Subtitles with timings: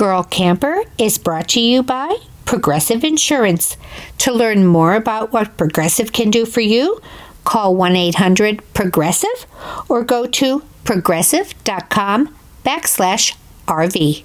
[0.00, 2.16] Girl Camper is brought to you by
[2.46, 3.76] Progressive Insurance.
[4.16, 7.02] To learn more about what Progressive can do for you,
[7.44, 9.46] call 1 800 Progressive
[9.90, 12.34] or go to progressive.com
[12.64, 13.36] backslash
[13.66, 14.24] RV.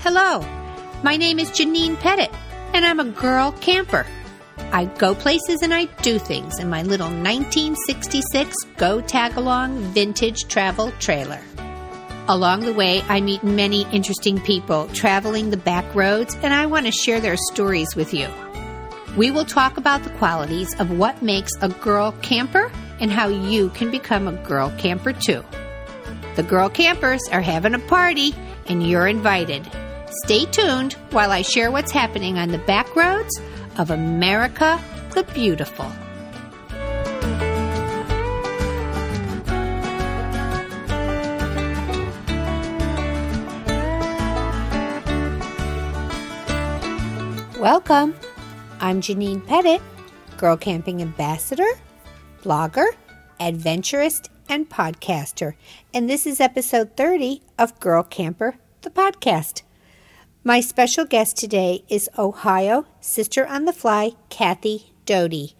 [0.00, 0.44] Hello,
[1.04, 2.32] my name is Janine Pettit,
[2.74, 4.04] and I'm a girl camper.
[4.72, 10.48] I go places and I do things in my little 1966 Go Tag Along vintage
[10.48, 11.40] travel trailer.
[12.28, 16.86] Along the way, I meet many interesting people traveling the back roads, and I want
[16.86, 18.28] to share their stories with you.
[19.16, 23.70] We will talk about the qualities of what makes a girl camper and how you
[23.70, 25.44] can become a girl camper too.
[26.36, 28.34] The girl campers are having a party,
[28.66, 29.68] and you're invited.
[30.24, 33.40] Stay tuned while I share what's happening on the back roads
[33.78, 34.82] of America
[35.14, 35.90] the Beautiful.
[47.60, 48.14] Welcome.
[48.80, 49.82] I'm Janine Pettit,
[50.38, 51.68] Girl Camping Ambassador,
[52.42, 52.86] blogger,
[53.38, 55.54] adventurist, and podcaster.
[55.92, 59.62] And this is episode 30 of Girl Camper, the podcast.
[60.42, 65.54] My special guest today is Ohio Sister on the Fly, Kathy Doty.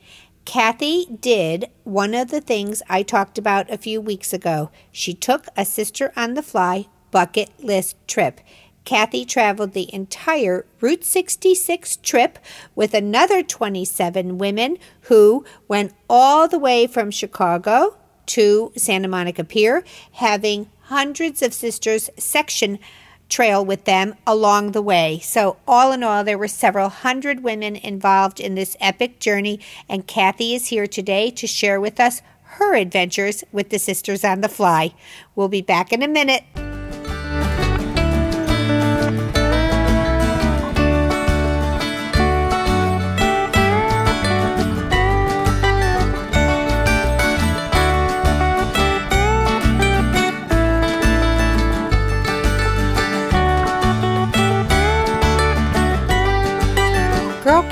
[0.46, 4.70] Kathy did one of the things I talked about a few weeks ago.
[4.90, 8.40] She took a Sister on the Fly bucket list trip.
[8.86, 12.38] Kathy traveled the entire Route 66 trip
[12.74, 19.84] with another 27 women who went all the way from Chicago to Santa Monica Pier,
[20.12, 22.78] having hundreds of sisters section
[23.30, 25.20] trail with them along the way.
[25.22, 30.06] So, all in all, there were several hundred women involved in this epic journey, and
[30.06, 34.48] Kathy is here today to share with us her adventures with the Sisters on the
[34.48, 34.92] Fly.
[35.34, 36.44] We'll be back in a minute.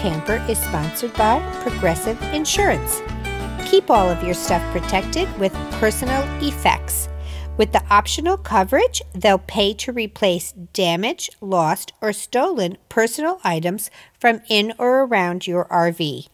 [0.09, 3.03] Girl Camper is sponsored by Progressive Insurance.
[3.67, 7.09] Keep all of your stuff protected with personal effects.
[7.59, 14.41] With the optional coverage, they'll pay to replace damaged, lost, or stolen personal items from
[14.49, 16.29] in or around your RV.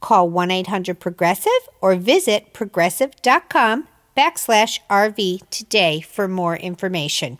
[0.00, 7.38] Call 1 800 Progressive or visit progressive.com backslash RV today for more information.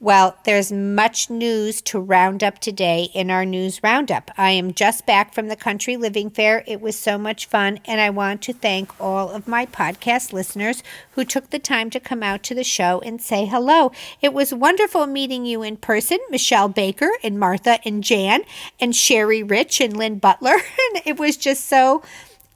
[0.00, 4.30] Well, there's much news to round up today in our news roundup.
[4.38, 6.62] I am just back from the Country Living Fair.
[6.68, 10.84] It was so much fun, and I want to thank all of my podcast listeners
[11.12, 13.90] who took the time to come out to the show and say hello.
[14.22, 18.42] It was wonderful meeting you in person, Michelle Baker and Martha and Jan
[18.78, 20.58] and Sherry Rich and Lynn Butler.
[21.04, 22.02] It was just so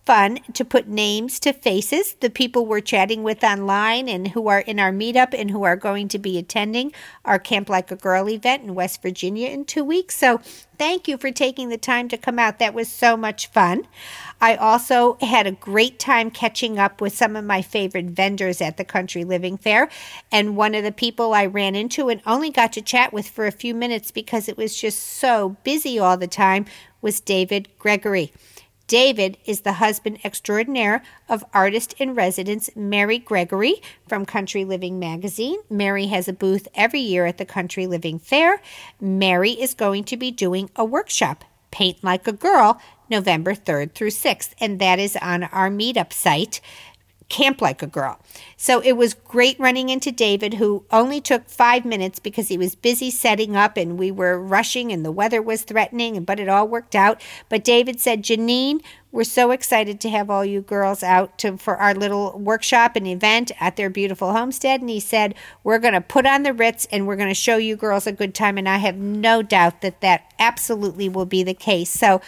[0.05, 4.61] fun to put names to faces, the people we're chatting with online and who are
[4.61, 6.93] in our meetup and who are going to be attending
[7.25, 10.17] our Camp Like a Girl event in West Virginia in two weeks.
[10.17, 10.41] So
[10.77, 12.59] thank you for taking the time to come out.
[12.59, 13.87] That was so much fun.
[14.41, 18.77] I also had a great time catching up with some of my favorite vendors at
[18.79, 19.89] the Country Living Fair.
[20.33, 23.47] And one of the people I ran into and only got to chat with for
[23.47, 26.67] a few minutes because it was just so busy all the time
[27.01, 28.33] was David Gregory.
[28.87, 35.61] David is the husband extraordinaire of artist in residence Mary Gregory from Country Living magazine.
[35.71, 38.61] Mary has a booth every year at the Country Living Fair.
[39.01, 44.11] Mary is going to be doing a workshop, Paint Like a Girl, November 3rd through
[44.11, 46.61] 6th, and that is on our meetup site.
[47.33, 48.21] Camp Like a Girl.
[48.59, 52.75] So it was great running into David, who only took five minutes because he was
[52.75, 56.69] busy setting up and we were rushing and the weather was threatening, but it all
[56.69, 57.23] worked out.
[57.49, 58.83] But David said, Janine,
[59.13, 63.07] we're so excited to have all you girls out to, for our little workshop and
[63.07, 64.81] event at their beautiful homestead.
[64.81, 67.59] And he said, We're going to put on the Ritz and we're going to show
[67.59, 68.57] you girls a good time.
[68.57, 71.91] And I have no doubt that that absolutely will be the case.
[71.91, 72.23] So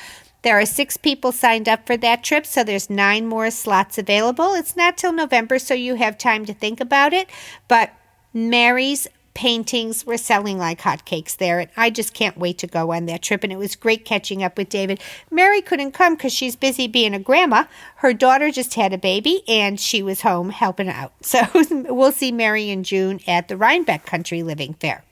[0.45, 4.53] there are six people signed up for that trip, so there's nine more slots available.
[4.53, 7.29] It's not till November, so you have time to think about it.
[7.67, 7.93] But
[8.35, 13.07] Mary's paintings were selling like hotcakes there, and I just can't wait to go on
[13.07, 13.43] that trip.
[13.43, 15.01] And it was great catching up with David.
[15.31, 17.65] Mary couldn't come because she's busy being a grandma.
[17.97, 21.13] Her daughter just had a baby, and she was home helping out.
[21.23, 25.03] So we'll see Mary in June at the Rhinebeck Country Living Fair.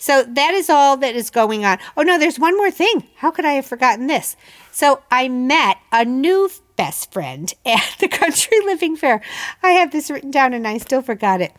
[0.00, 1.78] So that is all that is going on.
[1.94, 3.04] Oh no, there's one more thing.
[3.16, 4.34] How could I have forgotten this?
[4.72, 9.20] So I met a new best friend at the Country Living Fair.
[9.62, 11.52] I have this written down and I still forgot it.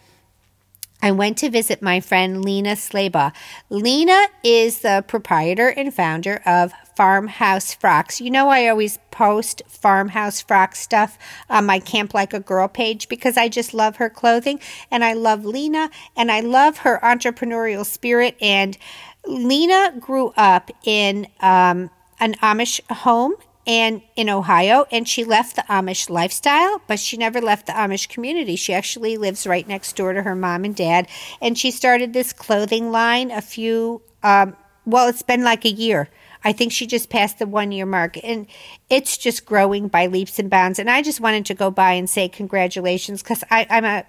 [1.04, 3.34] I went to visit my friend Lena Slaybaugh.
[3.70, 8.22] Lena is the proprietor and founder of Farmhouse Frocks.
[8.22, 11.18] You know, I always post Farmhouse Frock stuff
[11.50, 14.60] on my Camp Like a Girl page because I just love her clothing
[14.92, 18.36] and I love Lena and I love her entrepreneurial spirit.
[18.40, 18.78] And
[19.26, 21.90] Lena grew up in um,
[22.20, 23.34] an Amish home
[23.66, 28.10] and in Ohio, and she left the Amish lifestyle, but she never left the Amish
[28.10, 28.56] community.
[28.56, 31.08] She actually lives right next door to her mom and dad,
[31.42, 34.56] and she started this clothing line a few, um,
[34.86, 36.08] well, it's been like a year.
[36.44, 38.48] I think she just passed the one year mark, and
[38.90, 40.80] it's just growing by leaps and bounds.
[40.80, 44.06] And I just wanted to go by and say congratulations because I'm a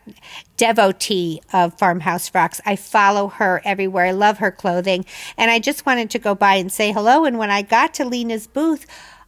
[0.56, 2.60] devotee of Farmhouse Frocks.
[2.64, 4.06] I follow her everywhere.
[4.06, 5.04] I love her clothing,
[5.36, 7.24] and I just wanted to go by and say hello.
[7.24, 8.86] And when I got to Lena's booth,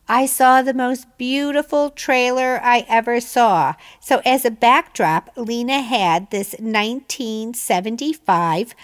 [0.09, 3.75] I saw the most beautiful trailer I ever saw.
[4.01, 8.75] So, as a backdrop, Lena had this 1975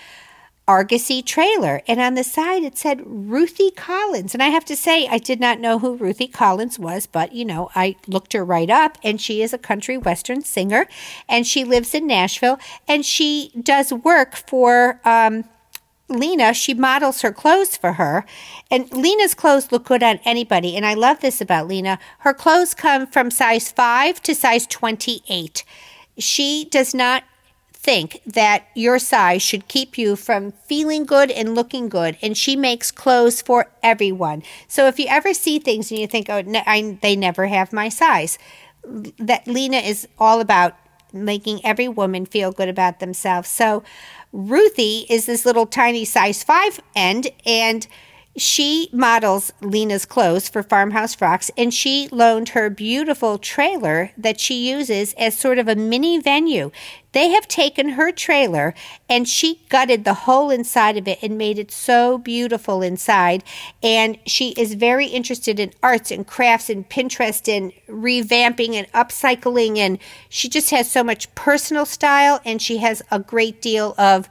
[0.71, 4.35] Argosy trailer, and on the side it said Ruthie Collins.
[4.35, 7.45] And I have to say, I did not know who Ruthie Collins was, but you
[7.45, 10.87] know, I looked her right up, and she is a country western singer,
[11.29, 15.01] and she lives in Nashville, and she does work for.
[15.05, 15.45] Um,
[16.09, 18.25] Lena, she models her clothes for her.
[18.69, 20.75] And Lena's clothes look good on anybody.
[20.75, 22.01] And I love this about Lena.
[22.19, 25.63] Her clothes come from size 5 to size 28.
[26.19, 27.23] She does not
[27.83, 32.19] think that your size should keep you from feeling good and looking good.
[32.21, 34.43] And she makes clothes for everyone.
[34.69, 37.89] So if you ever see things and you think, oh, I, they never have my
[37.89, 38.39] size,
[39.19, 40.77] that Lena is all about
[41.13, 43.49] making every woman feel good about themselves.
[43.49, 43.83] So,
[44.33, 47.87] Ruthie is this little tiny size 5 end and
[48.37, 54.71] she models Lena's clothes for Farmhouse Frocks, and she loaned her beautiful trailer that she
[54.71, 56.71] uses as sort of a mini venue.
[57.13, 58.73] They have taken her trailer
[59.09, 63.43] and she gutted the whole inside of it and made it so beautiful inside.
[63.83, 69.79] And she is very interested in arts and crafts and Pinterest and revamping and upcycling.
[69.79, 69.99] And
[70.29, 74.29] she just has so much personal style and she has a great deal of.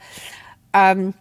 [0.74, 1.16] Um,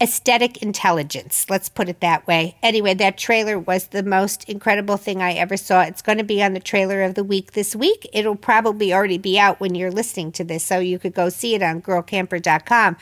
[0.00, 1.46] aesthetic intelligence.
[1.48, 2.56] Let's put it that way.
[2.62, 5.82] Anyway, that trailer was the most incredible thing I ever saw.
[5.82, 8.08] It's going to be on the trailer of the week this week.
[8.12, 11.54] It'll probably already be out when you're listening to this, so you could go see
[11.54, 12.96] it on girlcamper.com.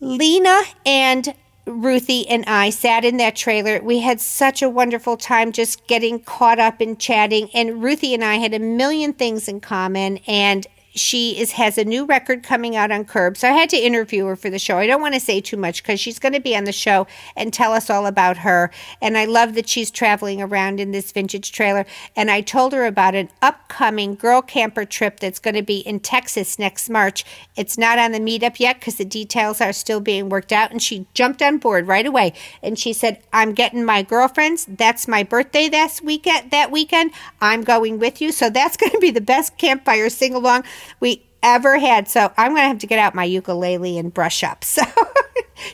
[0.00, 1.34] Lena and
[1.66, 3.80] Ruthie and I sat in that trailer.
[3.82, 7.50] We had such a wonderful time just getting caught up in chatting.
[7.54, 10.18] And Ruthie and I had a million things in common.
[10.28, 10.66] And
[10.96, 13.36] she is has a new record coming out on Curb.
[13.36, 14.78] So I had to interview her for the show.
[14.78, 17.06] I don't want to say too much because she's going to be on the show
[17.36, 18.70] and tell us all about her.
[19.02, 21.84] And I love that she's traveling around in this vintage trailer.
[22.16, 26.00] And I told her about an upcoming girl camper trip that's going to be in
[26.00, 27.24] Texas next March.
[27.56, 30.70] It's not on the meetup yet because the details are still being worked out.
[30.70, 32.32] And she jumped on board right away.
[32.62, 34.66] And she said, "I'm getting my girlfriends.
[34.66, 36.50] That's my birthday this weekend.
[36.50, 38.32] That weekend, I'm going with you.
[38.32, 40.64] So that's going to be the best campfire sing along."
[41.00, 42.08] We ever had.
[42.08, 44.64] So I'm going to have to get out my ukulele and brush up.
[44.76, 44.82] So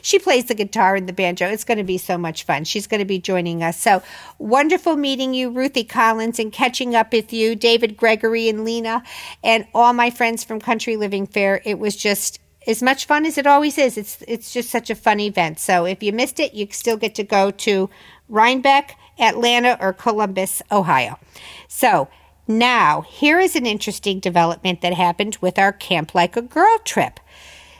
[0.01, 1.47] she plays the guitar and the banjo.
[1.47, 2.63] It's going to be so much fun.
[2.63, 3.79] She's going to be joining us.
[3.79, 4.01] So
[4.39, 9.03] wonderful meeting you, Ruthie Collins, and catching up with you, David Gregory and Lena,
[9.43, 11.61] and all my friends from Country Living Fair.
[11.65, 13.97] It was just as much fun as it always is.
[13.97, 15.59] It's it's just such a fun event.
[15.59, 17.89] So if you missed it, you still get to go to
[18.29, 21.19] Rhinebeck, Atlanta, or Columbus, Ohio.
[21.67, 22.07] So
[22.47, 27.19] now, here is an interesting development that happened with our Camp Like a Girl trip.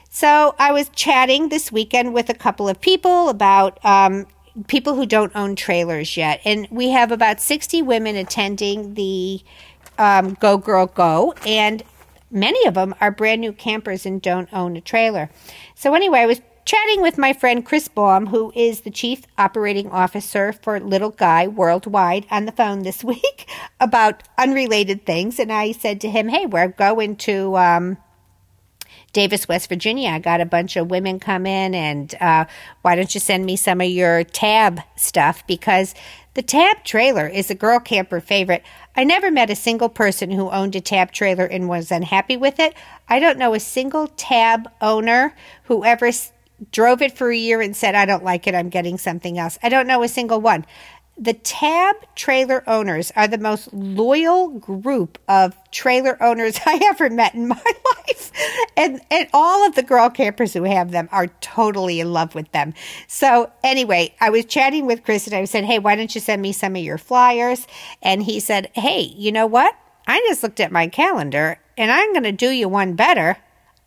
[0.10, 4.25] So, I was chatting this weekend with a couple of people about um,
[4.67, 6.39] people who don't own trailers yet.
[6.46, 9.41] And we have about 60 women attending the
[9.98, 11.34] um, Go Girl Go.
[11.46, 11.84] And
[12.32, 15.29] many of them are brand new campers and don't own a trailer.
[15.75, 19.89] So, anyway, I was chatting with my friend Chris Baum, who is the Chief Operating
[19.89, 25.39] Officer for Little Guy Worldwide, on the phone this week about unrelated things.
[25.39, 27.58] And I said to him, Hey, we're going to.
[27.58, 27.98] Um,
[29.12, 30.10] Davis, West Virginia.
[30.10, 32.46] I got a bunch of women come in, and uh,
[32.82, 35.46] why don't you send me some of your tab stuff?
[35.46, 35.93] Because
[36.34, 38.63] the tab trailer is a girl camper favorite.
[38.96, 42.60] I never met a single person who owned a tab trailer and was unhappy with
[42.60, 42.74] it.
[43.08, 46.12] I don't know a single tab owner who ever
[46.72, 49.58] drove it for a year and said, I don't like it, I'm getting something else.
[49.63, 50.65] I don't know a single one.
[51.17, 57.36] the tab trailer owners are the most loyal group of trailer owners I ever met
[57.36, 57.55] in my
[58.08, 58.32] life.
[58.75, 62.51] And and all of the girl campers who have them are totally in love with
[62.51, 62.74] them.
[63.08, 66.41] So anyway, I was chatting with Chris and I said, Hey, why don't you send
[66.41, 67.67] me some of your flyers?
[68.01, 69.75] And he said, Hey, you know what?
[70.08, 73.38] I just looked at my calendar and I'm gonna do you one better.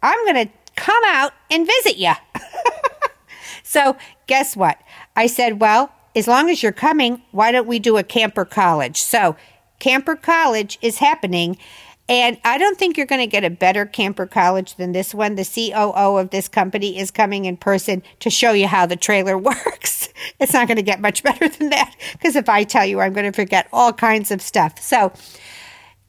[0.00, 2.12] I'm gonna come out and visit you.
[3.62, 4.78] so guess what?
[5.16, 9.00] I said, Well, as long as you're coming, why don't we do a camper college?
[9.00, 9.36] So,
[9.78, 11.58] camper college is happening.
[12.08, 15.34] And I don't think you're going to get a better camper college than this one.
[15.34, 19.36] The COO of this company is coming in person to show you how the trailer
[19.38, 20.08] works.
[20.38, 23.12] it's not going to get much better than that because if I tell you, I'm
[23.12, 24.80] going to forget all kinds of stuff.
[24.80, 25.12] So,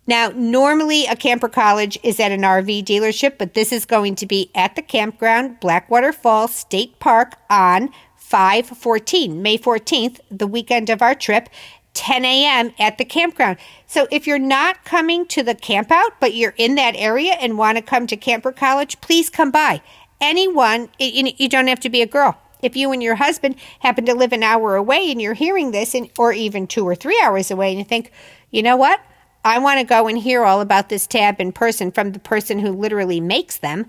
[0.08, 4.26] now, normally a camper college is at an RV dealership, but this is going to
[4.26, 11.02] be at the campground, Blackwater Falls State Park on 514, May 14th, the weekend of
[11.02, 11.50] our trip,
[11.94, 12.72] 10 a.m.
[12.80, 13.58] at the campground.
[13.86, 17.78] So if you're not coming to the campout, but you're in that area and want
[17.78, 19.82] to come to Camper College, please come by.
[20.22, 22.38] Anyone, you don't have to be a girl.
[22.62, 25.94] If you and your husband happen to live an hour away and you're hearing this,
[25.94, 28.12] and, or even two or three hours away, and you think,
[28.52, 29.02] you know what?
[29.44, 32.60] I want to go and hear all about this tab in person from the person
[32.60, 33.86] who literally makes them.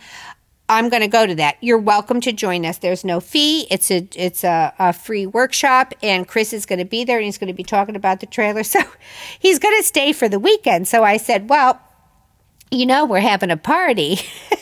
[0.70, 1.56] I'm going to go to that.
[1.62, 2.78] You're welcome to join us.
[2.78, 3.66] There's no fee.
[3.70, 7.24] It's a it's a, a free workshop, and Chris is going to be there, and
[7.24, 8.62] he's going to be talking about the trailer.
[8.68, 8.80] So
[9.38, 10.86] he's going to stay for the weekend.
[10.86, 11.80] So I said, well,
[12.70, 14.18] you know, we're having a party.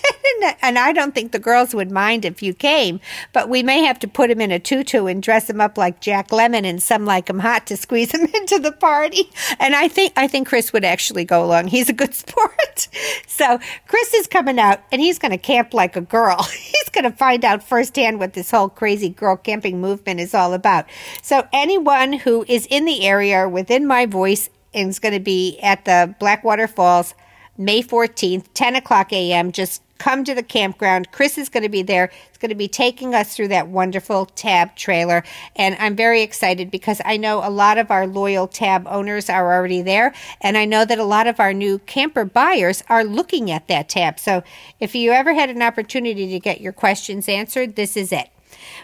[0.62, 3.00] and I don't think the girls would mind if you came,
[3.32, 6.00] but we may have to put him in a tutu and dress him up like
[6.00, 9.30] Jack Lemmon and some like him hot to squeeze him into the party.
[9.58, 11.68] And I think I think Chris would actually go along.
[11.68, 12.88] He's a good sport.
[13.26, 16.42] So Chris is coming out and he's going to camp like a girl.
[16.76, 20.54] He's going to find out firsthand what this whole crazy girl camping movement is all
[20.54, 20.86] about.
[21.22, 25.84] So anyone who is in the area within my voice is going to be at
[25.84, 27.14] the Blackwater Falls
[27.58, 29.52] May 14th, 10 o'clock a.m.
[29.52, 31.10] Just come to the campground.
[31.12, 32.10] Chris is going to be there.
[32.28, 35.24] He's going to be taking us through that wonderful tab trailer.
[35.54, 39.54] And I'm very excited because I know a lot of our loyal tab owners are
[39.54, 40.14] already there.
[40.40, 43.88] And I know that a lot of our new camper buyers are looking at that
[43.88, 44.18] tab.
[44.18, 44.42] So
[44.80, 48.30] if you ever had an opportunity to get your questions answered, this is it.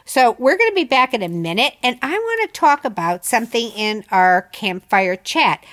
[0.04, 3.24] So, we're going to be back in a minute, and I want to talk about
[3.24, 5.64] something in our campfire chat.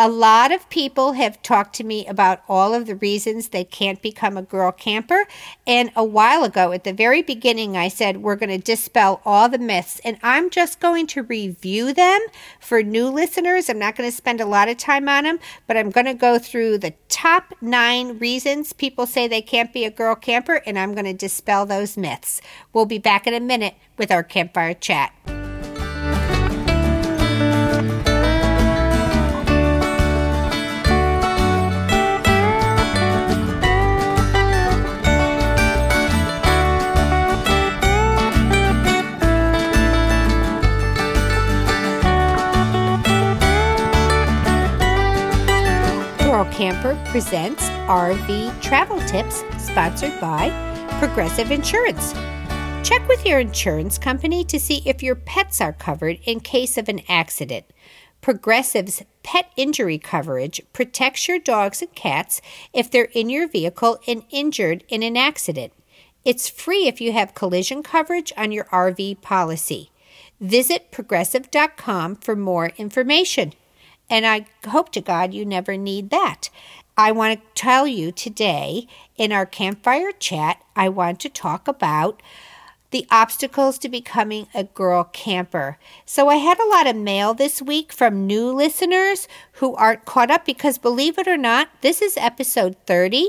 [0.00, 4.00] A lot of people have talked to me about all of the reasons they can't
[4.00, 5.26] become a girl camper.
[5.66, 9.48] And a while ago, at the very beginning, I said we're going to dispel all
[9.48, 10.00] the myths.
[10.04, 12.20] And I'm just going to review them
[12.60, 13.68] for new listeners.
[13.68, 16.14] I'm not going to spend a lot of time on them, but I'm going to
[16.14, 20.78] go through the top nine reasons people say they can't be a girl camper, and
[20.78, 22.40] I'm going to dispel those myths.
[22.72, 25.12] We'll be back in a minute with our campfire chat.
[46.58, 50.50] Camper presents RV Travel Tips, sponsored by
[50.98, 52.12] Progressive Insurance.
[52.82, 56.88] Check with your insurance company to see if your pets are covered in case of
[56.88, 57.64] an accident.
[58.20, 62.40] Progressive's pet injury coverage protects your dogs and cats
[62.72, 65.72] if they're in your vehicle and injured in an accident.
[66.24, 69.92] It's free if you have collision coverage on your RV policy.
[70.40, 73.52] Visit progressive.com for more information.
[74.10, 76.50] And I hope to God you never need that.
[76.96, 82.22] I want to tell you today in our campfire chat, I want to talk about
[82.90, 85.78] the obstacles to becoming a girl camper.
[86.06, 90.30] So I had a lot of mail this week from new listeners who aren't caught
[90.30, 93.28] up because believe it or not, this is episode 30.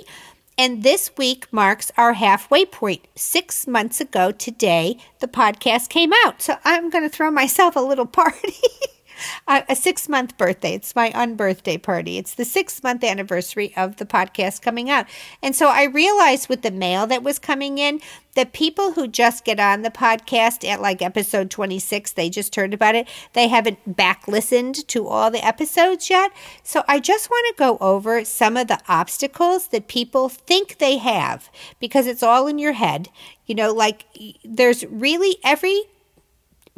[0.57, 3.07] And this week marks our halfway point.
[3.15, 6.41] Six months ago today, the podcast came out.
[6.41, 8.55] So I'm going to throw myself a little party.
[9.47, 10.73] A six month birthday.
[10.73, 12.17] It's my unbirthday party.
[12.17, 15.05] It's the six month anniversary of the podcast coming out.
[15.41, 17.99] And so I realized with the mail that was coming in
[18.35, 22.73] that people who just get on the podcast at like episode 26, they just heard
[22.73, 26.31] about it, they haven't back listened to all the episodes yet.
[26.63, 30.97] So I just want to go over some of the obstacles that people think they
[30.97, 31.49] have
[31.79, 33.09] because it's all in your head.
[33.45, 34.05] You know, like
[34.45, 35.83] there's really every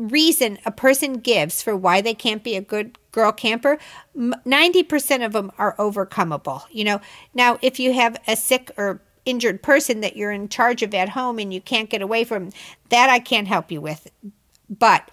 [0.09, 3.77] reason a person gives for why they can't be a good girl camper,
[4.17, 6.63] 90% of them are overcomeable.
[6.71, 7.01] You know,
[7.33, 11.09] now if you have a sick or injured person that you're in charge of at
[11.09, 12.51] home and you can't get away from,
[12.89, 14.07] that I can't help you with.
[14.69, 15.09] But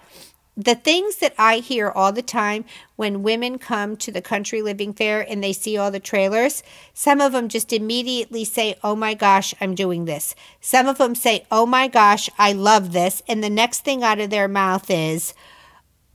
[0.59, 2.65] the things that I hear all the time
[2.97, 6.63] when women come to the country living fair and they see all the trailers,
[6.93, 10.35] some of them just immediately say, Oh my gosh, I'm doing this.
[10.59, 13.23] Some of them say, Oh my gosh, I love this.
[13.25, 15.33] And the next thing out of their mouth is,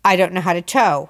[0.04, 1.08] I don't know how to tow.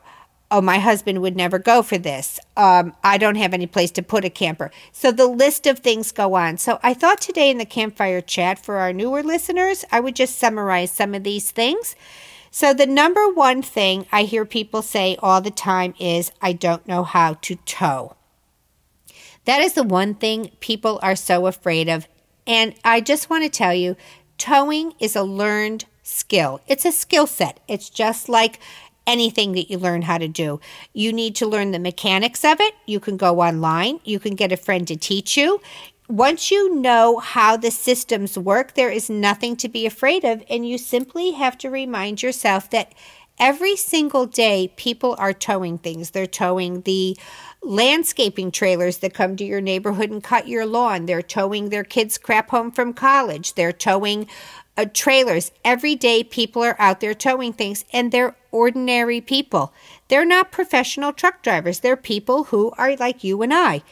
[0.53, 2.39] Oh, my husband would never go for this.
[2.57, 4.71] Um, I don't have any place to put a camper.
[4.93, 6.59] So the list of things go on.
[6.59, 10.39] So I thought today in the campfire chat for our newer listeners, I would just
[10.39, 11.97] summarize some of these things.
[12.57, 16.87] So, the number one thing I hear people say all the time is, I don't
[16.87, 18.15] know how to tow.
[19.45, 22.07] That is the one thing people are so afraid of.
[22.47, 23.97] And I just want to tell you,
[24.39, 26.61] towing is a learned skill.
[26.69, 27.59] It's a skill set.
[27.67, 28.61] It's just like
[29.05, 30.61] anything that you learn how to do.
[30.93, 32.75] You need to learn the mechanics of it.
[32.87, 35.61] You can go online, you can get a friend to teach you
[36.15, 40.45] once you know how the systems work, there is nothing to be afraid of.
[40.49, 42.95] And you simply have to remind yourself that
[43.37, 46.11] every single day people are towing things.
[46.11, 47.17] They're towing the
[47.65, 51.07] landscaping trailers that come to your neighborhood and cut your lawn.
[51.07, 53.55] They're towing their kids' crap home from college.
[53.55, 54.29] They're towing
[54.77, 55.51] uh, trailers.
[55.65, 59.73] Every day people are out there towing things and they're ordinary people.
[60.07, 61.81] They're not professional truck drivers.
[61.81, 63.83] They're people who are like you and I.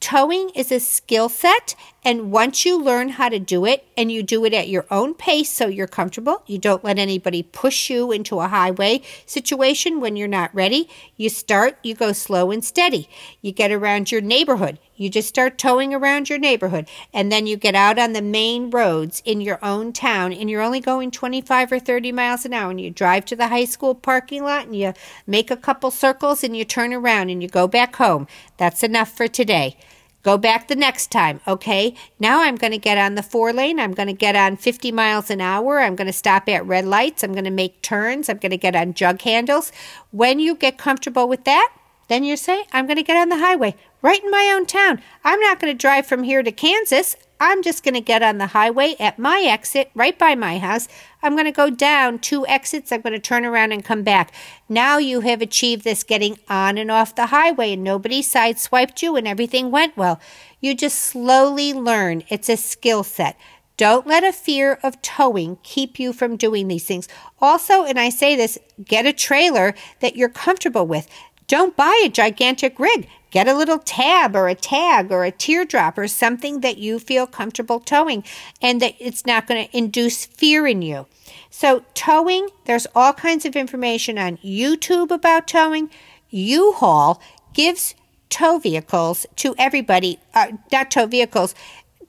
[0.00, 4.22] Towing is a skill set, and once you learn how to do it and you
[4.22, 8.10] do it at your own pace so you're comfortable, you don't let anybody push you
[8.10, 10.88] into a highway situation when you're not ready.
[11.18, 13.10] You start, you go slow and steady.
[13.42, 14.78] You get around your neighborhood.
[15.00, 18.68] You just start towing around your neighborhood, and then you get out on the main
[18.68, 22.70] roads in your own town, and you're only going 25 or 30 miles an hour,
[22.70, 24.92] and you drive to the high school parking lot and you
[25.26, 28.26] make a couple circles and you turn around and you go back home.
[28.58, 29.78] That's enough for today.
[30.22, 31.94] Go back the next time, okay?
[32.18, 33.80] Now I'm going to get on the four lane.
[33.80, 35.80] I'm going to get on 50 miles an hour.
[35.80, 37.24] I'm going to stop at red lights.
[37.24, 38.28] I'm going to make turns.
[38.28, 39.72] I'm going to get on jug handles.
[40.10, 41.72] When you get comfortable with that,
[42.10, 45.00] then you say, I'm going to get on the highway right in my own town.
[45.22, 47.14] I'm not going to drive from here to Kansas.
[47.38, 50.88] I'm just going to get on the highway at my exit right by my house.
[51.22, 52.90] I'm going to go down two exits.
[52.90, 54.34] I'm going to turn around and come back.
[54.68, 59.14] Now you have achieved this getting on and off the highway and nobody sideswiped you
[59.14, 60.18] and everything went well.
[60.60, 62.24] You just slowly learn.
[62.28, 63.38] It's a skill set.
[63.80, 67.08] Don't let a fear of towing keep you from doing these things.
[67.40, 71.08] Also, and I say this, get a trailer that you're comfortable with.
[71.50, 73.08] Don't buy a gigantic rig.
[73.32, 77.26] Get a little tab or a tag or a teardrop or something that you feel
[77.26, 78.22] comfortable towing
[78.62, 81.08] and that it's not going to induce fear in you.
[81.50, 85.90] So, towing, there's all kinds of information on YouTube about towing.
[86.30, 87.20] U Haul
[87.52, 87.96] gives
[88.28, 91.56] tow vehicles to everybody, uh, not tow vehicles,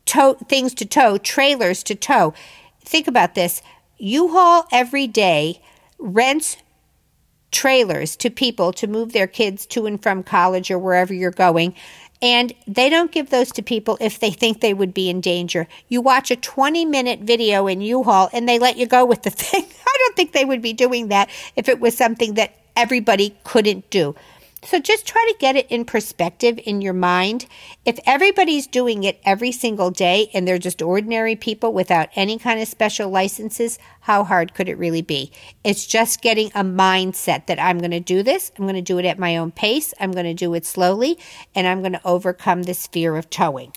[0.06, 2.36] tow things to tow, trailers to tow.
[2.82, 3.64] Think about this
[3.98, 5.64] U Haul every day
[5.98, 6.58] rents
[7.52, 11.76] trailers to people to move their kids to and from college or wherever you're going.
[12.22, 15.68] And they don't give those to people if they think they would be in danger.
[15.88, 19.24] You watch a 20 minute video in U Haul and they let you go with
[19.24, 19.64] the thing.
[19.64, 23.90] I don't think they would be doing that if it was something that everybody couldn't
[23.90, 24.16] do.
[24.63, 27.47] So just try to get it in perspective in your mind.
[27.84, 32.62] If everybody's doing it every single day and they're just ordinary people without any kind
[32.62, 35.32] of special licenses, how hard could it really be?
[35.63, 38.52] It's just getting a mindset that I'm going to do this.
[38.58, 39.95] I'm going to do it at my own pace.
[40.00, 41.17] I'm going to do it slowly
[41.56, 43.74] and I'm going to overcome this fear of towing.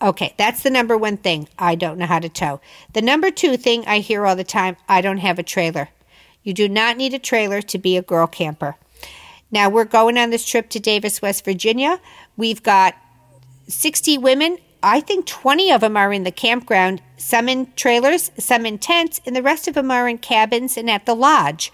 [0.00, 1.46] Okay, that's the number one thing.
[1.58, 2.62] I don't know how to tow.
[2.94, 5.90] The number two thing I hear all the time I don't have a trailer.
[6.42, 8.76] You do not need a trailer to be a girl camper.
[9.50, 12.00] Now, we're going on this trip to Davis, West Virginia.
[12.36, 12.94] We've got
[13.68, 14.58] 60 women.
[14.82, 19.20] I think 20 of them are in the campground, some in trailers, some in tents,
[19.24, 21.72] and the rest of them are in cabins and at the lodge.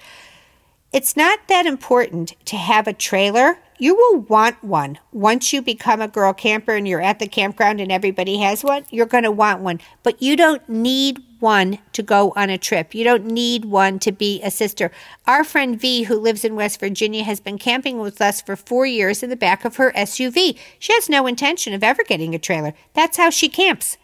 [0.92, 5.00] It's not that important to have a trailer you will want one.
[5.10, 8.84] Once you become a girl camper and you're at the campground and everybody has one,
[8.90, 9.80] you're going to want one.
[10.04, 12.94] But you don't need one to go on a trip.
[12.94, 14.90] You don't need one to be a sister.
[15.26, 18.86] Our friend V, who lives in West Virginia, has been camping with us for four
[18.86, 20.56] years in the back of her SUV.
[20.78, 22.72] She has no intention of ever getting a trailer.
[22.94, 23.98] That's how she camps.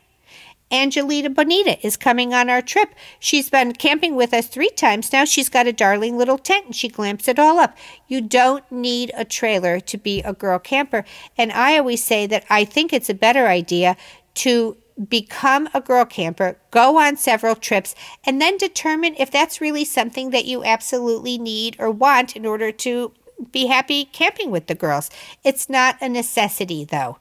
[0.71, 2.95] Angelita Bonita is coming on our trip.
[3.19, 5.25] She's been camping with us three times now.
[5.25, 7.77] She's got a darling little tent and she glamps it all up.
[8.07, 11.05] You don't need a trailer to be a girl camper.
[11.39, 13.97] And I always say that I think it's a better idea
[14.35, 19.85] to become a girl camper, go on several trips, and then determine if that's really
[19.85, 23.13] something that you absolutely need or want in order to
[23.53, 25.11] be happy camping with the girls.
[25.45, 27.19] It's not a necessity, though.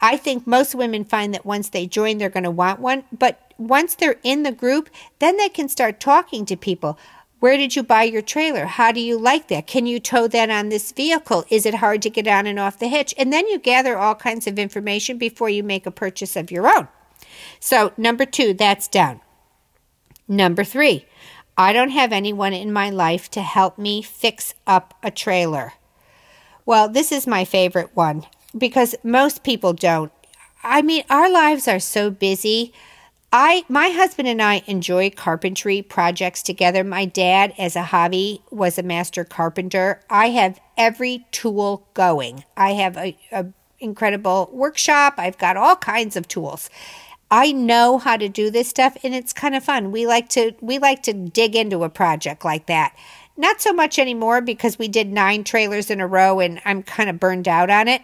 [0.00, 3.04] I think most women find that once they join, they're going to want one.
[3.16, 4.88] But once they're in the group,
[5.18, 6.98] then they can start talking to people.
[7.40, 8.66] Where did you buy your trailer?
[8.66, 9.66] How do you like that?
[9.66, 11.44] Can you tow that on this vehicle?
[11.50, 13.14] Is it hard to get on and off the hitch?
[13.16, 16.66] And then you gather all kinds of information before you make a purchase of your
[16.66, 16.88] own.
[17.60, 19.20] So, number two, that's done.
[20.26, 21.06] Number three,
[21.56, 25.72] I don't have anyone in my life to help me fix up a trailer.
[26.64, 30.12] Well, this is my favorite one because most people don't.
[30.62, 32.72] I mean, our lives are so busy.
[33.32, 36.84] I my husband and I enjoy carpentry projects together.
[36.84, 40.00] My dad as a hobby was a master carpenter.
[40.08, 42.44] I have every tool going.
[42.56, 43.46] I have a, a
[43.80, 45.14] incredible workshop.
[45.18, 46.70] I've got all kinds of tools.
[47.30, 49.92] I know how to do this stuff and it's kind of fun.
[49.92, 52.96] We like to we like to dig into a project like that.
[53.36, 57.08] Not so much anymore because we did 9 trailers in a row and I'm kind
[57.08, 58.02] of burned out on it.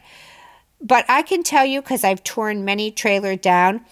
[0.80, 3.84] But I can tell you cuz I've torn many trailer down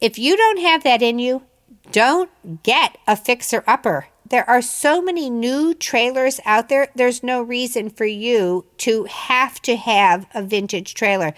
[0.00, 1.42] if you don't have that in you,
[1.90, 4.08] don't get a fixer upper.
[4.28, 6.88] There are so many new trailers out there.
[6.94, 11.32] There's no reason for you to have to have a vintage trailer.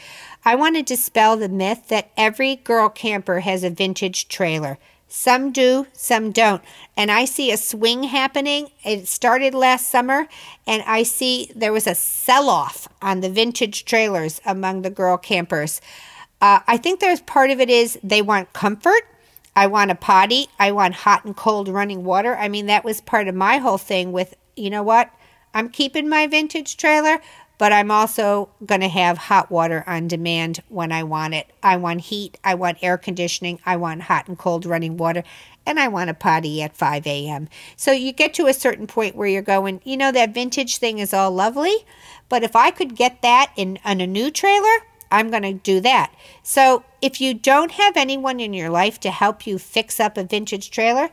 [0.44, 4.78] I want to dispel the myth that every girl camper has a vintage trailer.
[5.08, 6.62] Some do, some don't.
[6.96, 8.68] And I see a swing happening.
[8.84, 10.28] It started last summer,
[10.66, 15.16] and I see there was a sell off on the vintage trailers among the girl
[15.16, 15.80] campers.
[16.40, 19.02] Uh, I think there's part of it is they want comfort.
[19.56, 20.48] I want a potty.
[20.58, 22.36] I want hot and cold running water.
[22.36, 25.10] I mean, that was part of my whole thing with, you know what?
[25.54, 27.20] I'm keeping my vintage trailer,
[27.58, 31.52] but I'm also going to have hot water on demand when I want it.
[31.62, 32.38] I want heat.
[32.44, 33.58] I want air conditioning.
[33.66, 35.24] I want hot and cold running water.
[35.66, 37.48] And I want a potty at 5 a.m.
[37.76, 40.98] So you get to a certain point where you're going, you know, that vintage thing
[40.98, 41.84] is all lovely,
[42.28, 44.78] but if I could get that in on a new trailer,
[45.10, 46.12] I'm going to do that.
[46.42, 50.24] So, if you don't have anyone in your life to help you fix up a
[50.24, 51.08] vintage trailer,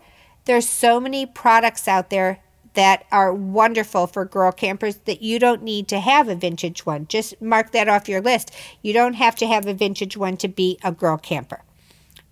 [0.46, 2.40] there's so many products out there
[2.76, 7.08] that are wonderful for girl campers that you don't need to have a vintage one.
[7.08, 8.52] Just mark that off your list.
[8.82, 11.64] You don't have to have a vintage one to be a girl camper.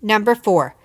[0.00, 0.76] Number 4.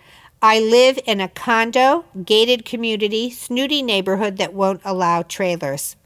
[0.41, 5.98] I live in a condo, gated community, snooty neighborhood that won't allow trailers.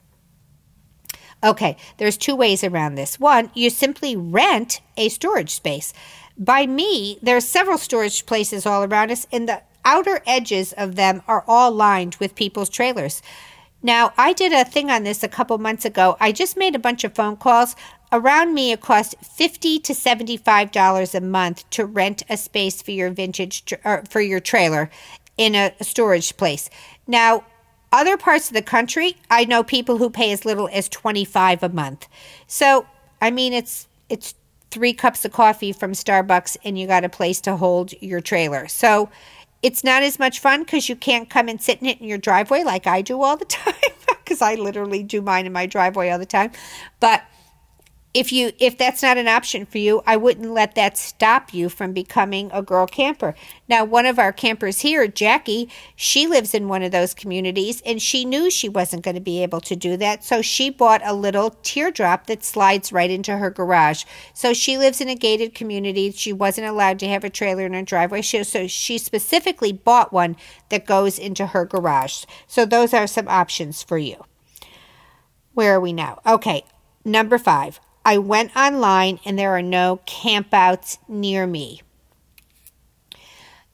[1.43, 3.19] Okay, there's two ways around this.
[3.19, 5.93] One, you simply rent a storage space.
[6.37, 10.95] By me, there are several storage places all around us, and the outer edges of
[10.95, 13.21] them are all lined with people's trailers.
[13.81, 16.15] Now, I did a thing on this a couple months ago.
[16.19, 17.75] I just made a bunch of phone calls.
[18.13, 22.91] Around me, it costs fifty to seventy-five dollars a month to rent a space for
[22.91, 23.73] your vintage
[24.09, 24.89] for your trailer
[25.37, 26.69] in a storage place.
[27.07, 27.43] Now,
[27.91, 31.69] other parts of the country, I know people who pay as little as 25 a
[31.69, 32.07] month.
[32.47, 32.85] So,
[33.21, 34.35] I mean it's it's
[34.71, 38.67] 3 cups of coffee from Starbucks and you got a place to hold your trailer.
[38.67, 39.09] So,
[39.63, 42.17] it's not as much fun cuz you can't come and sit in it in your
[42.19, 43.73] driveway like I do all the time
[44.25, 46.51] cuz I literally do mine in my driveway all the time.
[46.99, 47.23] But
[48.13, 51.67] if you if that's not an option for you i wouldn't let that stop you
[51.67, 53.33] from becoming a girl camper.
[53.67, 58.01] Now one of our campers here jackie she lives in one of those communities and
[58.01, 61.13] she knew she wasn't going to be able to do that so she bought a
[61.13, 64.03] little teardrop that slides right into her garage.
[64.33, 66.11] So she lives in a gated community.
[66.11, 70.13] She wasn't allowed to have a trailer in her driveway she, so she specifically bought
[70.13, 70.35] one
[70.69, 72.25] that goes into her garage.
[72.47, 74.23] So those are some options for you.
[75.53, 76.19] Where are we now?
[76.25, 76.63] Okay
[77.05, 81.81] number five I went online and there are no campouts near me.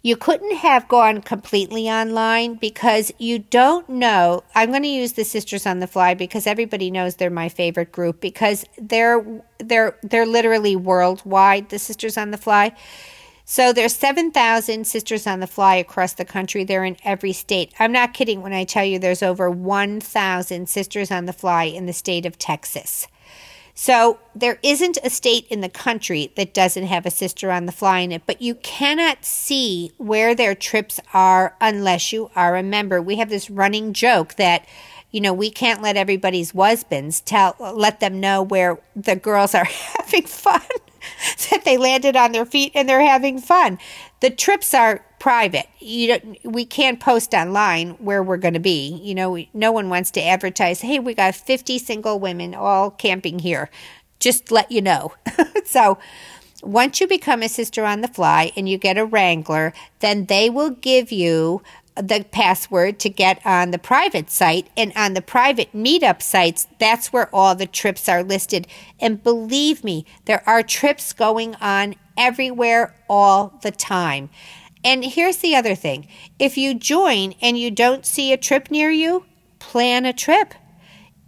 [0.02, 4.44] You couldn't have gone completely online because you don't know.
[4.56, 7.92] I'm going to use the Sisters on the Fly because everybody knows they're my favorite
[7.92, 11.68] group because they're they're they're literally worldwide.
[11.68, 12.74] The Sisters on the Fly.
[13.44, 16.64] So there's 7,000 Sisters on the Fly across the country.
[16.64, 17.74] They're in every state.
[17.80, 21.88] I'm not kidding when I tell you there's over 1,000 Sisters on the Fly in
[21.88, 23.08] the state of Texas.
[23.82, 27.72] So there isn't a state in the country that doesn't have a sister on the
[27.72, 32.62] fly in it, but you cannot see where their trips are unless you are a
[32.62, 33.02] member.
[33.02, 34.66] We have this running joke that
[35.12, 39.64] you know, we can't let everybody's husbands tell let them know where the girls are
[39.98, 40.62] having fun.
[41.50, 43.80] that they landed on their feet and they're having fun.
[44.20, 45.68] The trips are private.
[45.80, 49.00] You don't, we can't post online where we're going to be.
[49.04, 52.92] You know, we, no one wants to advertise, "Hey, we got 50 single women all
[52.92, 53.70] camping here."
[54.20, 55.14] Just let you know.
[55.66, 55.98] so,
[56.62, 60.50] once you become a sister on the fly and you get a wrangler, then they
[60.50, 61.62] will give you
[61.96, 64.70] the password to get on the private site.
[64.78, 68.68] And on the private meetup sites, that's where all the trips are listed.
[69.00, 74.30] And believe me, there are trips going on everywhere all the time.
[74.84, 78.90] And here's the other thing if you join and you don't see a trip near
[78.90, 79.26] you,
[79.60, 80.54] plan a trip.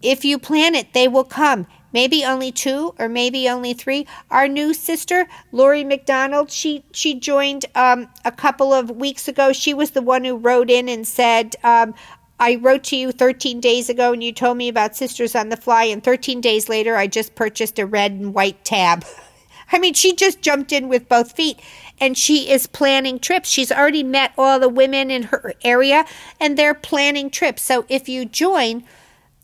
[0.01, 1.67] If you plan it, they will come.
[1.93, 4.07] Maybe only two or maybe only three.
[4.29, 9.51] Our new sister, Lori McDonald, she she joined um, a couple of weeks ago.
[9.51, 11.93] She was the one who wrote in and said, um,
[12.39, 15.57] I wrote to you 13 days ago and you told me about Sisters on the
[15.57, 19.05] Fly, and 13 days later, I just purchased a red and white tab.
[19.71, 21.59] I mean, she just jumped in with both feet
[22.01, 23.47] and she is planning trips.
[23.47, 26.03] She's already met all the women in her area
[26.39, 27.61] and they're planning trips.
[27.61, 28.83] So if you join,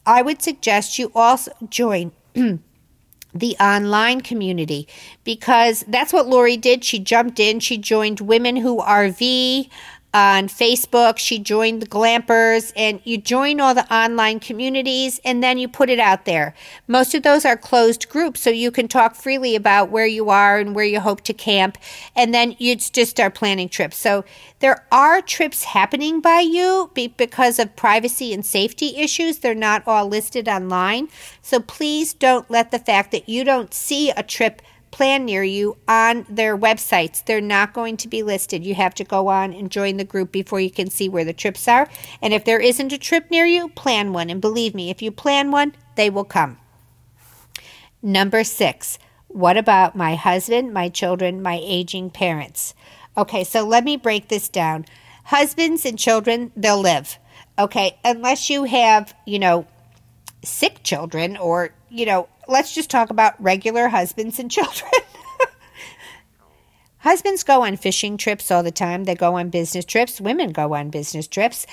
[0.06, 4.88] I would suggest you also join the online community
[5.24, 6.84] because that's what Lori did.
[6.84, 9.70] She jumped in, she joined Women Who RV
[10.14, 11.18] on Facebook.
[11.18, 15.90] She joined the Glampers, and you join all the online communities and then you put
[15.90, 16.56] it out there.
[16.88, 20.58] Most of those are closed groups, so you can talk freely about where you are
[20.58, 21.78] and where you hope to camp,
[22.16, 23.98] and then you just start planning trips.
[23.98, 24.26] So
[24.60, 29.40] there are trips happening by you because of privacy and safety issues.
[29.40, 31.10] They're not all listed online.
[31.42, 35.78] So please don't let the fact that you don't see a trip plan near you
[35.88, 37.24] on their websites.
[37.24, 38.66] They're not going to be listed.
[38.66, 41.34] You have to go on and join the group before you can see where the
[41.34, 41.90] trips are.
[42.22, 44.30] And if there isn't a trip near you, plan one.
[44.30, 46.58] And believe me, if you plan one, they will come.
[48.02, 52.74] Number six, what about my husband, my children, my aging parents?
[53.18, 54.86] Okay, so let me break this down.
[55.26, 57.18] Husbands and children, they'll live.
[57.60, 59.68] Okay, unless you have, you know,
[60.44, 64.92] sick children or, you know, let's just talk about regular husbands and children.
[67.00, 69.06] Husbands go on fishing trips all the time.
[69.06, 70.20] They go on business trips.
[70.20, 71.66] Women go on business trips.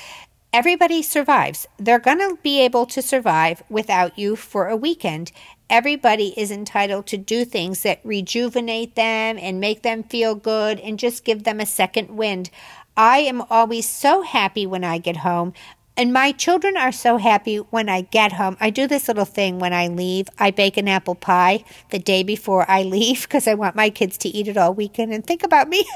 [0.52, 1.66] Everybody survives.
[1.78, 5.32] They're going to be able to survive without you for a weekend.
[5.68, 10.98] Everybody is entitled to do things that rejuvenate them and make them feel good and
[10.98, 12.50] just give them a second wind.
[12.96, 15.54] I am always so happy when I get home.
[15.96, 18.56] And my children are so happy when I get home.
[18.60, 20.28] I do this little thing when I leave.
[20.38, 24.18] I bake an apple pie the day before I leave because I want my kids
[24.18, 25.86] to eat it all weekend and think about me.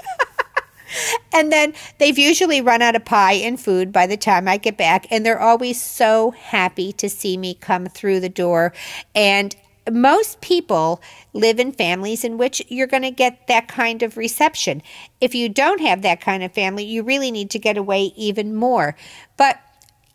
[1.32, 4.76] and then they've usually run out of pie and food by the time I get
[4.76, 5.08] back.
[5.11, 8.72] And they're always so happy to see me come through the door.
[9.16, 9.56] And
[9.90, 11.00] most people
[11.32, 14.82] live in families in which you're going to get that kind of reception.
[15.20, 18.54] If you don't have that kind of family, you really need to get away even
[18.54, 18.94] more.
[19.37, 19.58] But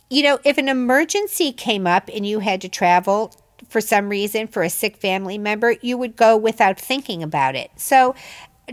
[0.09, 3.33] you know, if an emergency came up and you had to travel
[3.69, 7.71] for some reason for a sick family member, you would go without thinking about it.
[7.77, 8.13] So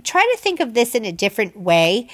[0.05, 2.09] try to think of this in a different way.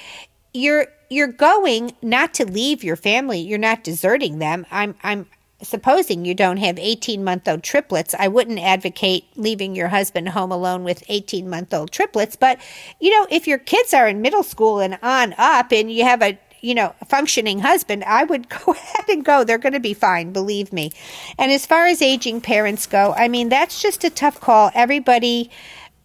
[0.53, 3.39] You're you're going not to leave your family.
[3.39, 4.65] You're not deserting them.
[4.71, 5.27] I'm I'm
[5.61, 10.51] supposing you don't have 18 month old triplets, I wouldn't advocate leaving your husband home
[10.51, 12.35] alone with 18 month old triplets.
[12.35, 12.59] But,
[12.99, 16.21] you know, if your kids are in middle school and on up and you have
[16.21, 19.43] a you know, functioning husband, I would go ahead and go.
[19.43, 20.91] They're going to be fine, believe me.
[21.37, 24.71] And as far as aging parents go, I mean, that's just a tough call.
[24.73, 25.49] Everybody,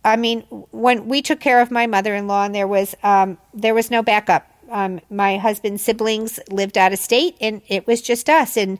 [0.04, 3.90] I mean, when we took care of my mother-in-law, and there was um, there was
[3.90, 4.48] no backup.
[4.70, 8.56] Um, my husband's siblings lived out of state, and it was just us.
[8.56, 8.78] And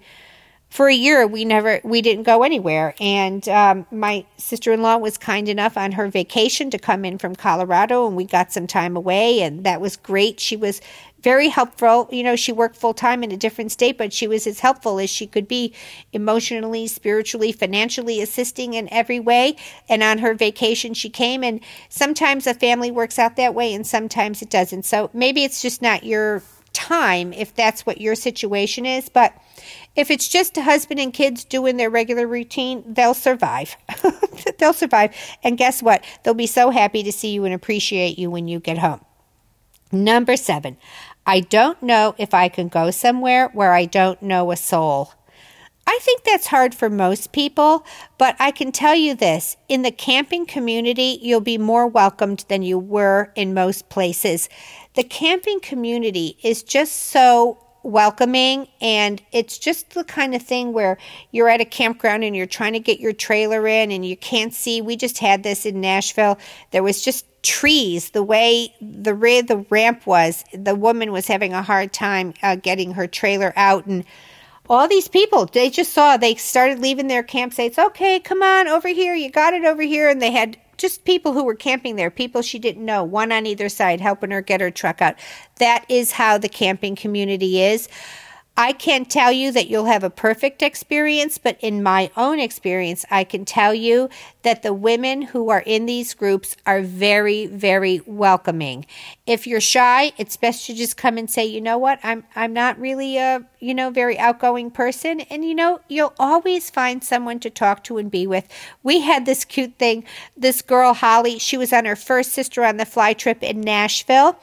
[0.73, 2.95] for a year we never we didn't go anywhere.
[2.99, 8.07] And um, my sister-in-law was kind enough on her vacation to come in from colorado
[8.07, 10.41] and we got some time away and that was great.
[10.41, 10.81] She was
[11.21, 12.09] very helpful.
[12.11, 15.11] You know she worked full-time in a different state but she was as helpful as
[15.11, 15.75] she could be
[16.15, 19.57] emotionally spiritually financially assisting in every way.
[19.91, 23.87] And on her vacation she came and sometimes a family works out that way and
[23.87, 24.87] sometimes it doesn't.
[24.87, 29.35] So maybe it's just not your time if that's what your situation is but
[29.95, 33.77] if it's just a husband and kids doing their regular routine, they'll survive.
[34.59, 35.15] they'll survive.
[35.43, 36.03] And guess what?
[36.23, 39.05] They'll be so happy to see you and appreciate you when you get home.
[39.91, 40.79] Number seven,
[41.27, 45.13] I don't know if I can go somewhere where I don't know a soul.
[45.87, 47.85] I think that's hard for most people,
[48.17, 52.63] but I can tell you this in the camping community, you'll be more welcomed than
[52.63, 54.49] you were in most places.
[54.95, 60.99] The camping community is just so welcoming and it's just the kind of thing where
[61.31, 64.55] you're at a campground and you're trying to get your trailer in and you can't
[64.55, 64.81] see.
[64.81, 66.39] We just had this in Nashville.
[66.71, 70.45] There was just trees the way the the ramp was.
[70.55, 74.05] The woman was having a hard time uh, getting her trailer out and
[74.71, 78.89] all these people they just saw they started leaving their campsites okay come on over
[78.89, 79.15] here.
[79.15, 80.09] You got it over here.
[80.09, 83.47] And they had just people who were camping there, people she didn't know, one on
[83.47, 85.15] either side, helping her get her truck out.
[85.57, 87.89] That is how the camping community is.
[88.55, 93.07] I can't tell you that you'll have a perfect experience, but in my own experience,
[93.11, 94.11] I can tell you
[94.43, 98.85] that the women who are in these groups are very, very welcoming.
[99.27, 102.53] If you're shy, it's best to just come and say, you know what, I'm I'm
[102.53, 107.41] not really a you know very outgoing person, and you know you'll always find someone
[107.41, 108.47] to talk to and be with.
[108.83, 110.05] We had this cute thing.
[110.37, 114.39] This girl Holly, she was on her first sister on the fly trip in Nashville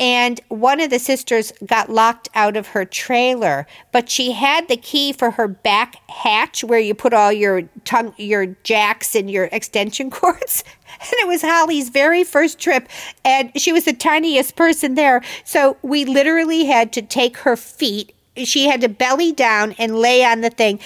[0.00, 4.78] and one of the sisters got locked out of her trailer, but she had the
[4.78, 9.44] key for her back hatch where you put all your tongue, your jacks and your
[9.52, 10.64] extension cords.
[10.88, 12.88] And it was Holly's very first trip,
[13.24, 15.22] and she was the tiniest person there.
[15.44, 20.24] So we literally had to take her feet she had to belly down and lay
[20.24, 20.80] on the thing,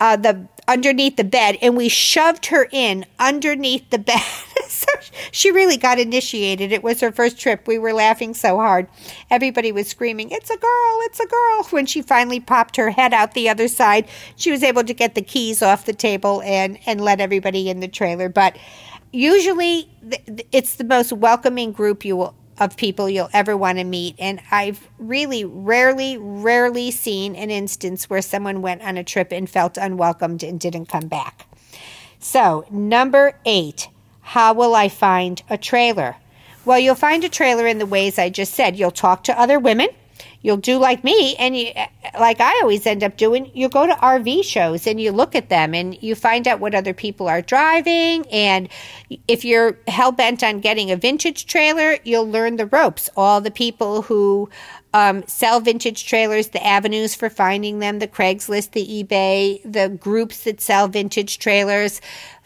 [0.00, 4.22] uh, the underneath the bed, and we shoved her in underneath the bed.
[4.68, 4.86] so
[5.32, 6.70] she really got initiated.
[6.70, 7.66] It was her first trip.
[7.66, 8.86] We were laughing so hard.
[9.30, 11.64] Everybody was screaming, It's a girl, it's a girl.
[11.70, 14.06] When she finally popped her head out the other side,
[14.36, 17.80] she was able to get the keys off the table and, and let everybody in
[17.80, 18.28] the trailer.
[18.28, 18.56] But
[19.10, 19.90] usually,
[20.52, 24.14] it's the most welcoming group you will of people you'll ever want to meet.
[24.18, 29.48] And I've really rarely, rarely seen an instance where someone went on a trip and
[29.48, 31.46] felt unwelcomed and didn't come back.
[32.18, 33.88] So, number eight,
[34.20, 36.16] how will I find a trailer?
[36.66, 38.78] Well, you'll find a trailer in the ways I just said.
[38.78, 39.88] You'll talk to other women.
[40.42, 41.72] You'll do like me, and you,
[42.18, 45.48] like I always end up doing, you go to RV shows and you look at
[45.50, 48.26] them and you find out what other people are driving.
[48.30, 48.68] And
[49.28, 53.10] if you're hell bent on getting a vintage trailer, you'll learn the ropes.
[53.16, 54.48] All the people who
[54.94, 60.44] um, sell vintage trailers, the avenues for finding them, the Craigslist, the eBay, the groups
[60.44, 62.00] that sell vintage trailers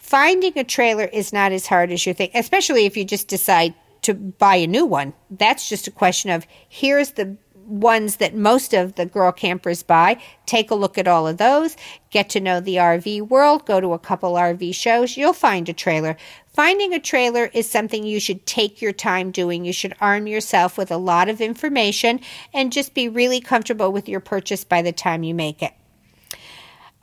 [0.05, 3.73] finding a trailer is not as hard as you think, especially if you just decide
[4.03, 5.13] to buy a new one.
[5.31, 10.21] That's just a question of here's the ones that most of the girl campers buy.
[10.45, 11.75] Take a look at all of those,
[12.11, 15.73] get to know the RV world, go to a couple RV shows, you'll find a
[15.73, 16.17] trailer.
[16.53, 19.65] Finding a trailer is something you should take your time doing.
[19.65, 22.21] You should arm yourself with a lot of information
[22.53, 25.73] and just be really comfortable with your purchase by the time you make it.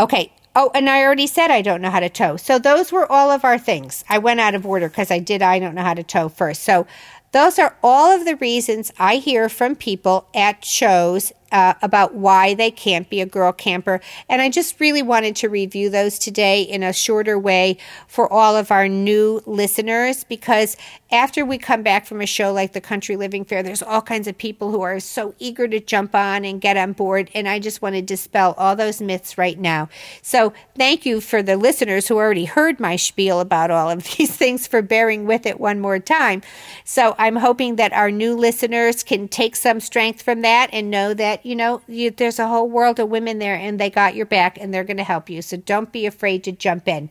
[0.01, 2.37] Okay, Oh, and I already said I don't know how to tow.
[2.37, 4.05] So those were all of our things.
[4.09, 6.63] I went out of order because I did I don't know how to tow first.
[6.63, 6.87] So
[7.33, 12.55] those are all of the reasons I hear from people at shows uh, about why
[12.55, 14.01] they can't be a girl camper.
[14.29, 17.77] And I just really wanted to review those today in a shorter way
[18.09, 20.77] for all of our new listeners because
[21.13, 24.27] after we come back from a show like the Country Living Fair, there's all kinds
[24.27, 27.31] of people who are so eager to jump on and get on board.
[27.35, 29.91] And I just want to dispel all those myths right now.
[30.23, 34.35] So thank you for the listeners who already heard my spiel about all of these
[34.35, 36.41] things for bearing with it one more time.
[36.85, 41.13] So I'm hoping that our new listeners can take some strength from that and know
[41.13, 44.27] that you know, you, there's a whole world of women there and they got your
[44.27, 45.43] back and they're going to help you.
[45.43, 47.11] So don't be afraid to jump in.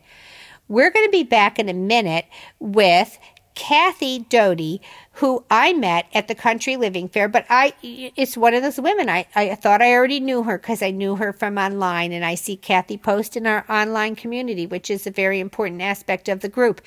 [0.68, 2.26] We're going to be back in a minute
[2.58, 3.18] with
[3.54, 4.80] Kathy Doty,
[5.16, 9.08] who I met at the Country Living Fair, but I it's one of those women.
[9.10, 12.34] I, I thought I already knew her because I knew her from online, and I
[12.34, 16.48] see Kathy post in our online community, which is a very important aspect of the
[16.48, 16.80] group.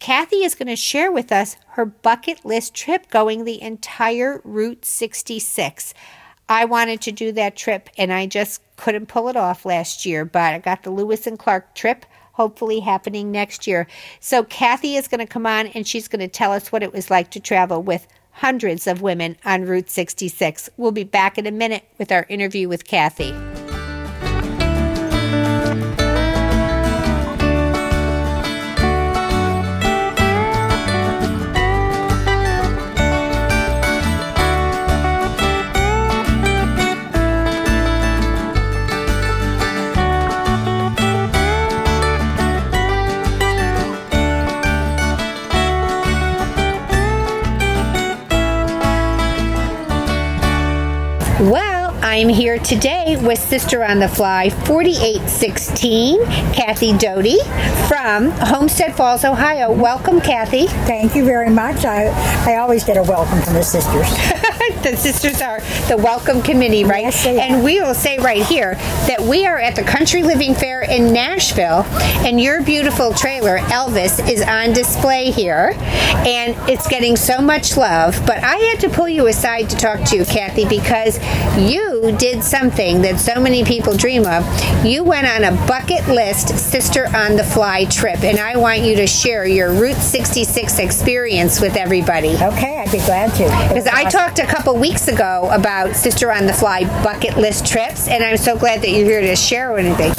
[0.00, 4.84] Kathy is going to share with us her bucket list trip going the entire Route
[4.84, 5.94] 66.
[6.48, 10.24] I wanted to do that trip and I just couldn't pull it off last year,
[10.24, 13.86] but I got the Lewis and Clark trip hopefully happening next year.
[14.20, 16.92] So Kathy is going to come on and she's going to tell us what it
[16.92, 20.70] was like to travel with hundreds of women on Route 66.
[20.76, 23.34] We'll be back in a minute with our interview with Kathy.
[52.18, 57.38] I'm here today with Sister on the Fly 4816, Kathy Doty
[57.86, 59.70] from Olmsted Falls, Ohio.
[59.70, 60.66] Welcome, Kathy.
[60.66, 61.84] Thank you very much.
[61.84, 62.06] I,
[62.44, 64.08] I always get a welcome from the sisters.
[64.82, 67.04] the sisters are the welcome committee, right?
[67.04, 68.74] Yes, they and we will say right here
[69.06, 71.84] that we are at the Country Living Fair in Nashville,
[72.26, 78.20] and your beautiful trailer, Elvis, is on display here, and it's getting so much love.
[78.26, 81.18] But I had to pull you aside to talk to you, Kathy, because
[81.56, 84.44] you you did something that so many people dream of.
[84.84, 88.96] You went on a bucket list Sister on the Fly trip, and I want you
[88.96, 92.34] to share your Route 66 experience with everybody.
[92.34, 93.68] Okay, I'd be glad to.
[93.68, 98.08] Because I talked a couple weeks ago about Sister on the Fly bucket list trips,
[98.08, 100.12] and I'm so glad that you're here to share anything.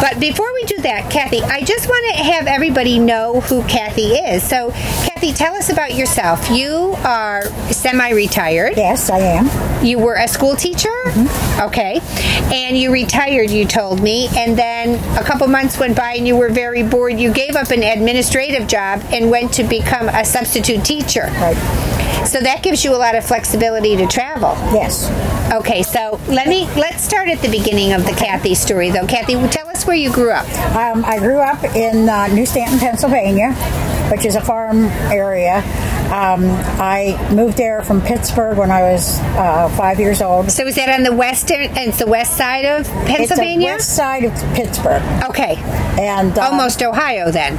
[0.00, 4.14] But before we do that, Kathy, I just want to have everybody know who Kathy
[4.14, 4.42] is.
[4.42, 6.50] So, Kathy, tell us about yourself.
[6.50, 8.76] You are semi retired.
[8.76, 9.65] Yes, I am.
[9.82, 10.88] You were a school teacher?
[11.06, 11.62] Mm-hmm.
[11.68, 12.00] Okay.
[12.54, 14.28] And you retired, you told me.
[14.36, 17.18] And then a couple months went by and you were very bored.
[17.18, 21.24] You gave up an administrative job and went to become a substitute teacher.
[21.38, 21.56] Right.
[22.26, 24.50] So that gives you a lot of flexibility to travel.
[24.74, 25.10] Yes.
[25.52, 29.06] Okay, so let me let's start at the beginning of the Kathy story, though.
[29.06, 30.48] Kathy, tell us where you grew up.
[30.74, 33.52] Um, I grew up in uh, New Stanton, Pennsylvania,
[34.10, 35.62] which is a farm area.
[36.06, 36.44] Um,
[36.80, 40.50] I moved there from Pittsburgh when I was uh, five years old.
[40.50, 41.76] So is that on the western?
[41.76, 43.74] It's the west side of Pennsylvania.
[43.74, 45.02] It's the west side of Pittsburgh.
[45.24, 45.56] Okay,
[46.00, 47.56] and uh, almost Ohio then.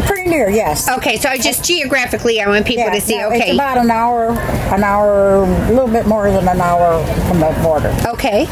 [0.00, 0.88] Pretty near, yes.
[0.88, 3.18] Okay, so I just geographically, I want people yeah, to see.
[3.18, 4.30] No, okay, it's about an hour,
[4.74, 7.94] an hour, a little bit more than an hour from the border.
[8.06, 8.46] Okay.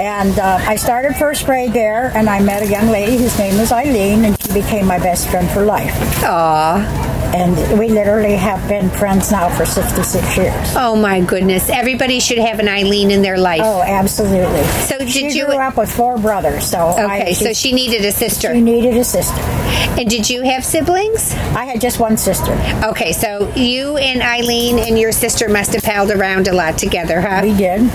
[0.00, 3.58] And uh, I started first grade there, and I met a young lady whose name
[3.58, 5.92] was Eileen, and she became my best friend for life.
[6.22, 10.74] Aww and we literally have been friends now for 66 years.
[10.76, 11.68] Oh my goodness!
[11.68, 13.60] Everybody should have an Eileen in their life.
[13.62, 14.62] Oh, absolutely.
[14.86, 16.66] So did she you grew up with four brothers?
[16.66, 18.54] So okay, I, she, so she needed a sister.
[18.54, 19.40] She needed a sister.
[19.40, 21.32] And did you have siblings?
[21.32, 22.52] I had just one sister.
[22.84, 27.20] Okay, so you and Eileen and your sister must have palled around a lot together,
[27.20, 27.40] huh?
[27.42, 27.90] We did.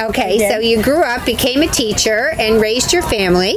[0.00, 3.56] Okay, so you grew up, became a teacher, and raised your family.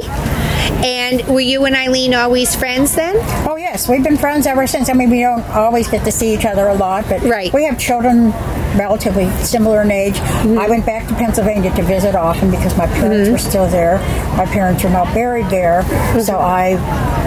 [0.84, 3.16] And were you and Eileen always friends then?
[3.48, 4.88] Oh yes, we've been friends ever since.
[4.88, 7.52] I mean, we don't always get to see each other a lot, but right.
[7.52, 8.30] we have children
[8.76, 10.14] relatively similar in age.
[10.14, 10.58] Mm-hmm.
[10.58, 13.32] I went back to Pennsylvania to visit often because my parents mm-hmm.
[13.32, 13.98] were still there.
[14.36, 16.20] My parents are now buried there, mm-hmm.
[16.20, 16.76] so I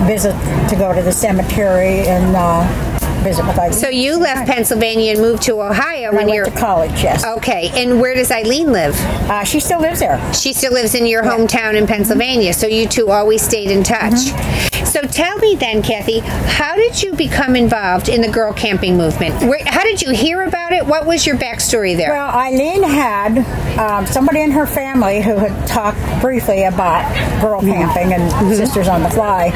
[0.08, 0.34] visit
[0.70, 2.36] to go to the cemetery and.
[2.36, 2.97] Uh,
[3.28, 3.74] visit with Eileen.
[3.74, 7.04] So you left Pennsylvania and moved to Ohio when you were to college.
[7.04, 7.26] Yes.
[7.26, 8.96] Okay, and where does Eileen live?
[9.30, 10.18] Uh, she still lives there.
[10.34, 12.54] She still lives in your hometown in Pennsylvania.
[12.54, 14.14] So you two always stayed in touch.
[14.14, 14.77] Mm-hmm.
[14.88, 19.36] So tell me then, Kathy, how did you become involved in the girl camping movement?
[19.42, 20.86] Where, how did you hear about it?
[20.86, 22.12] What was your backstory there?
[22.12, 23.38] Well, Eileen had
[23.78, 27.04] um, somebody in her family who had talked briefly about
[27.42, 27.72] girl mm-hmm.
[27.72, 28.54] camping and mm-hmm.
[28.54, 29.52] Sisters on the Fly,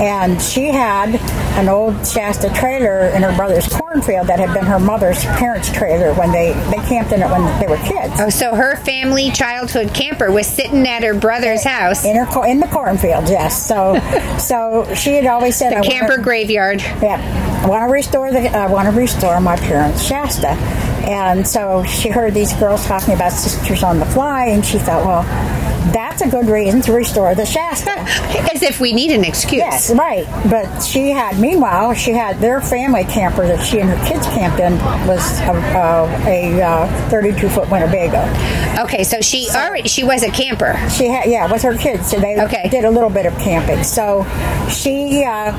[0.00, 1.14] and she had
[1.58, 6.12] an old Shasta trailer in her brother's cornfield that had been her mother's parents' trailer
[6.14, 8.14] when they, they camped in it when they were kids.
[8.18, 12.60] Oh, so her family childhood camper was sitting at her brother's house in her in
[12.60, 13.28] the cornfield.
[13.28, 13.66] Yes.
[13.66, 13.98] So
[14.38, 17.20] so she had always said, the camper wanna, graveyard." Yeah,
[17.64, 20.56] I want to restore the I want to restore my parents' Shasta.
[21.06, 25.04] And so she heard these girls talking about Sisters on the Fly, and she thought,
[25.04, 25.22] well,
[26.16, 27.90] that's a good reason to restore the Shasta.
[28.54, 29.58] As if we need an excuse.
[29.58, 30.26] Yes, right.
[30.48, 34.60] But she had, meanwhile, she had their family camper that she and her kids camped
[34.60, 34.74] in
[35.08, 38.22] was a, a 32 foot Winnebago.
[38.84, 40.74] Okay, so she so, already she was a camper.
[40.88, 42.10] She had, yeah, with her kids.
[42.10, 42.68] So they okay.
[42.68, 43.82] did a little bit of camping.
[43.82, 44.24] So
[44.70, 45.52] she, uh,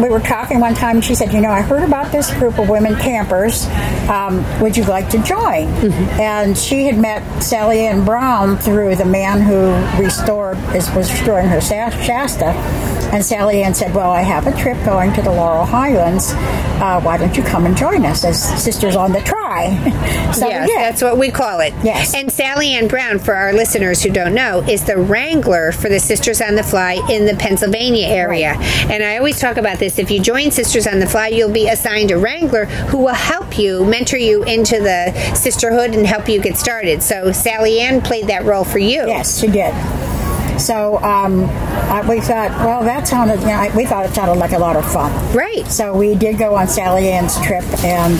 [0.00, 2.58] we were talking one time, and she said, "You know, I heard about this group
[2.58, 3.66] of women campers.
[4.08, 6.20] Um, would you like to join?" Mm-hmm.
[6.20, 11.48] And she had met Sally Ann Brown through the man who restored is was restoring
[11.48, 12.54] her Shasta.
[13.12, 16.32] And Sally Ann said, Well, I have a trip going to the Laurel Highlands.
[16.80, 19.70] Uh, why don't you come and join us as Sisters on the Try?
[20.32, 20.82] so, yes, yeah.
[20.82, 21.74] that's what we call it.
[21.82, 22.14] Yes.
[22.14, 25.98] And Sally Ann Brown, for our listeners who don't know, is the wrangler for the
[25.98, 28.54] Sisters on the Fly in the Pennsylvania area.
[28.54, 28.90] Right.
[28.90, 29.98] And I always talk about this.
[29.98, 33.58] If you join Sisters on the Fly, you'll be assigned a wrangler who will help
[33.58, 37.02] you, mentor you into the sisterhood and help you get started.
[37.02, 39.06] So Sally Ann played that role for you.
[39.08, 39.69] Yes, she did.
[40.60, 41.44] So um,
[41.88, 44.76] I, we thought, well, that sounded, you know, we thought it sounded like a lot
[44.76, 45.10] of fun.
[45.34, 45.66] Right.
[45.66, 48.14] So we did go on Sally Ann's trip, and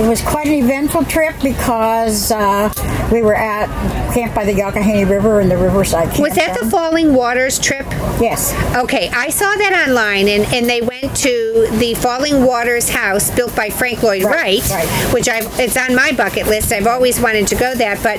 [0.00, 2.72] it was quite an eventful trip because uh,
[3.12, 3.66] we were at
[4.14, 6.20] Camp by the Youghiogheny River in the Riverside Camp.
[6.20, 7.86] Was that the Falling Waters trip?
[8.20, 8.54] Yes.
[8.74, 13.54] Okay, I saw that online, and, and they went to the Falling Waters house built
[13.54, 15.14] by Frank Lloyd Wright, right, right.
[15.14, 16.72] which I've, it's on my bucket list.
[16.72, 18.18] I've always wanted to go there, but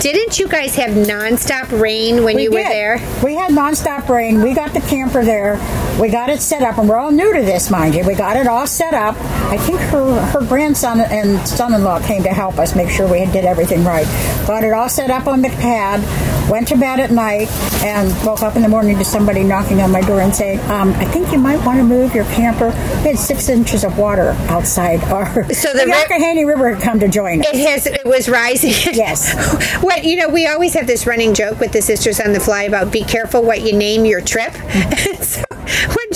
[0.00, 2.56] didn't you guys have nonstop rain when we you did.
[2.56, 3.20] were there?
[3.24, 4.42] We had nonstop rain.
[4.42, 5.56] We got the camper there.
[6.00, 8.04] We got it set up, and we're all new to this, mind you.
[8.04, 9.16] We got it all set up.
[9.50, 13.44] I think her her grandson and son-in-law came to help us make sure we did
[13.46, 14.06] everything right.
[14.46, 16.02] Got it all set up on the pad.
[16.50, 17.50] Went to bed at night
[17.82, 20.92] and woke up in the morning to somebody knocking on my door and saying, um,
[20.94, 22.66] "I think you might want to move your camper."
[23.02, 25.26] We had six inches of water outside our.
[25.54, 27.48] So the, the River had come to join us.
[27.48, 27.86] It has.
[27.86, 28.72] It was rising.
[28.94, 29.34] Yes.
[29.86, 32.64] what you know, we always have this running joke with the Sisters on the Fly
[32.64, 34.52] about be careful what you name your trip.
[35.22, 35.45] so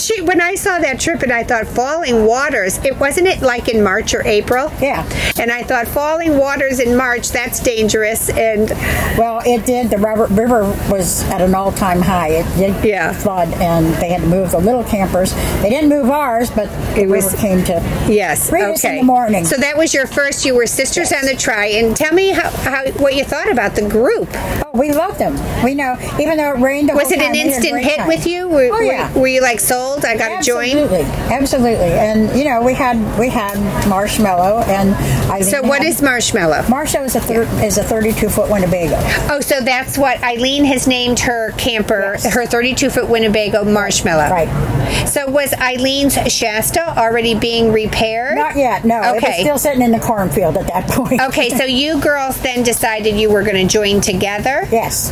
[0.01, 3.68] she when I saw that trip and I thought Falling Waters, it wasn't it like
[3.68, 4.72] in March or April?
[4.80, 5.09] Yeah.
[5.38, 8.30] And I thought Falling Waters in March, that's dangerous.
[8.30, 8.70] And
[9.18, 9.90] well, it did.
[9.90, 12.28] The river, river was at an all time high.
[12.28, 13.12] It did yeah.
[13.12, 15.34] flood, and they had to move the little campers.
[15.62, 17.72] They didn't move ours, but it was came to
[18.09, 18.53] yes.
[18.53, 18.90] okay.
[18.90, 19.44] in the morning.
[19.44, 20.44] So that was your first.
[20.44, 21.22] You were Sisters yes.
[21.22, 24.28] on the Try, and tell me how, how what you thought about the group.
[24.32, 25.34] Oh, we loved them.
[25.64, 26.90] We know, even though it rained.
[26.94, 28.09] was it an instant hit time.
[28.09, 28.48] with you?
[28.48, 29.12] Were, oh yeah.
[29.14, 29.89] Were, were you like sold?
[29.99, 30.70] I got to join.
[30.76, 31.03] Absolutely,
[31.34, 31.93] absolutely.
[31.93, 33.57] And you know, we had we had
[33.88, 34.95] Marshmallow and
[35.30, 35.43] Eileen.
[35.45, 36.68] So what is Marshmallow?
[36.68, 38.97] Marshmallow is a thir- is a 32 foot Winnebago.
[39.32, 42.32] Oh, so that's what Eileen has named her camper, yes.
[42.34, 44.30] her 32 foot Winnebago Marshmallow.
[44.30, 45.07] Right.
[45.07, 48.36] So was Eileen's Shasta already being repaired?
[48.36, 48.84] Not yet.
[48.84, 49.01] No.
[49.01, 49.16] Okay.
[49.16, 51.20] It was still sitting in the cornfield at that point.
[51.20, 54.66] okay, so you girls then decided you were going to join together.
[54.70, 55.11] Yes.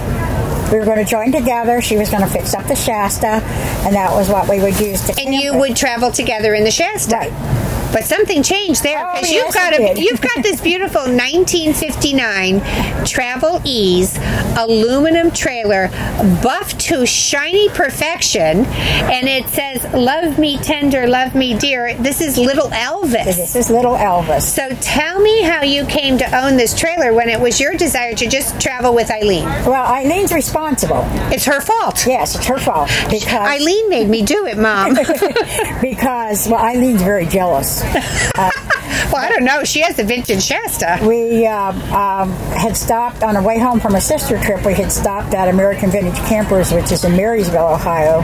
[0.70, 1.80] We were going to join together.
[1.80, 3.42] She was going to fix up the Shasta,
[3.86, 5.14] and that was what we would use to.
[5.18, 7.77] And you would travel together in the Shasta, right?
[7.92, 12.60] But something changed there because oh, yes, you've got a, you've got this beautiful 1959
[13.04, 14.18] Travel Ease
[14.58, 15.88] aluminum trailer,
[16.42, 22.36] buffed to shiny perfection, and it says "Love me tender, love me dear." This is
[22.36, 23.36] Little Elvis.
[23.36, 24.42] This is Little Elvis.
[24.42, 28.14] So tell me how you came to own this trailer when it was your desire
[28.14, 29.44] to just travel with Eileen.
[29.44, 31.02] Well, Eileen's responsible.
[31.32, 32.06] It's her fault.
[32.06, 34.94] Yes, it's her fault because Eileen made me do it, Mom.
[35.80, 37.77] because well, Eileen's very jealous.
[38.38, 38.67] Uh,
[39.12, 39.64] well, I don't know.
[39.64, 40.98] She has a vintage Shasta.
[41.06, 44.64] We uh, um, had stopped on the way home from a sister trip.
[44.64, 48.20] We had stopped at American Vintage Campers, which is in Marysville, Ohio,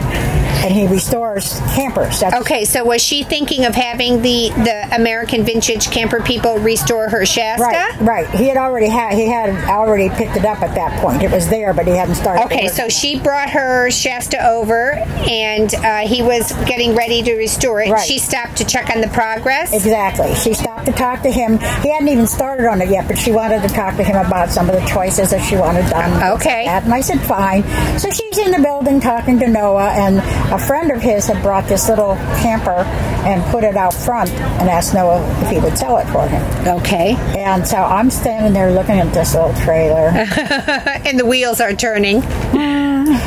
[0.63, 2.19] and he restores campers.
[2.19, 7.09] That's okay, so was she thinking of having the the American Vintage Camper people restore
[7.09, 7.63] her Shasta?
[7.63, 8.29] Right, right.
[8.29, 11.23] He had already had he had already picked it up at that point.
[11.23, 12.45] It was there, but he hadn't started.
[12.45, 14.91] Okay, so she brought her Shasta over,
[15.29, 17.91] and uh, he was getting ready to restore it.
[17.91, 18.05] Right.
[18.05, 19.73] She stopped to check on the progress.
[19.73, 20.33] Exactly.
[20.35, 21.57] She stopped to talk to him.
[21.81, 24.49] He hadn't even started on it yet, but she wanted to talk to him about
[24.49, 26.35] some of the choices that she wanted done.
[26.35, 26.65] Okay.
[26.65, 27.63] And I said, fine.
[27.99, 30.17] So she's in the building talking to Noah, and
[30.51, 32.83] a friend of his had brought this little camper
[33.25, 36.43] and put it out front and asked Noah if he would sell it for him.
[36.79, 37.15] Okay.
[37.37, 40.09] And so I'm standing there looking at this little trailer.
[41.05, 42.23] and the wheels are turning.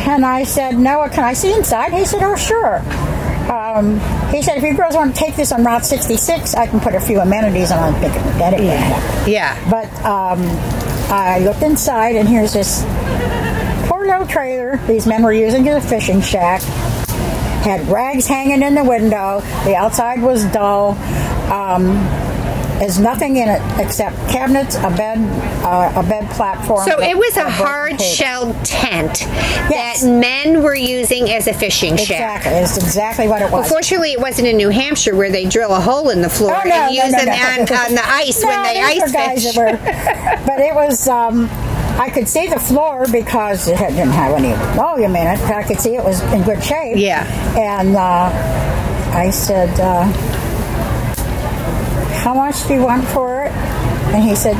[0.09, 1.92] And I said, Noah, can I see inside?
[1.92, 2.82] He said, oh, sure.
[3.49, 3.99] Um,
[4.30, 6.94] he said, if you girls want to take this on Route 66, I can put
[6.94, 7.94] a few amenities on.
[7.94, 9.26] I'm thinking, that it yeah.
[9.26, 9.70] yeah.
[9.70, 10.40] But um,
[11.11, 12.84] I looked inside, and here's this
[13.88, 16.61] poor little trailer these men were using as a fishing shack.
[17.62, 19.40] Had rags hanging in the window.
[19.64, 20.90] The outside was dull.
[21.51, 21.96] Um,
[22.79, 25.18] there's nothing in it except cabinets, a bed,
[25.64, 26.89] uh, a bed platform.
[26.89, 30.03] So it was a, hard shell tent yes.
[30.03, 32.47] that men were using as a fishing shack.
[32.47, 33.53] Exactly, it's exactly what it was.
[33.53, 36.55] Well, fortunately, it wasn't in New Hampshire where they drill a hole in the floor
[36.55, 39.57] oh, no, and no, use no, them on, on, the ice when they ice fish.
[39.57, 39.72] Were,
[40.47, 41.09] but it was.
[41.09, 41.49] Um,
[41.99, 45.41] I could see the floor because it didn't have any volume in it.
[45.41, 46.97] But I could see it was in good shape.
[46.97, 47.26] Yeah.
[47.59, 48.31] And uh,
[49.16, 50.07] I said, uh,
[52.19, 53.53] how much do you want for it?
[54.12, 54.57] And he said,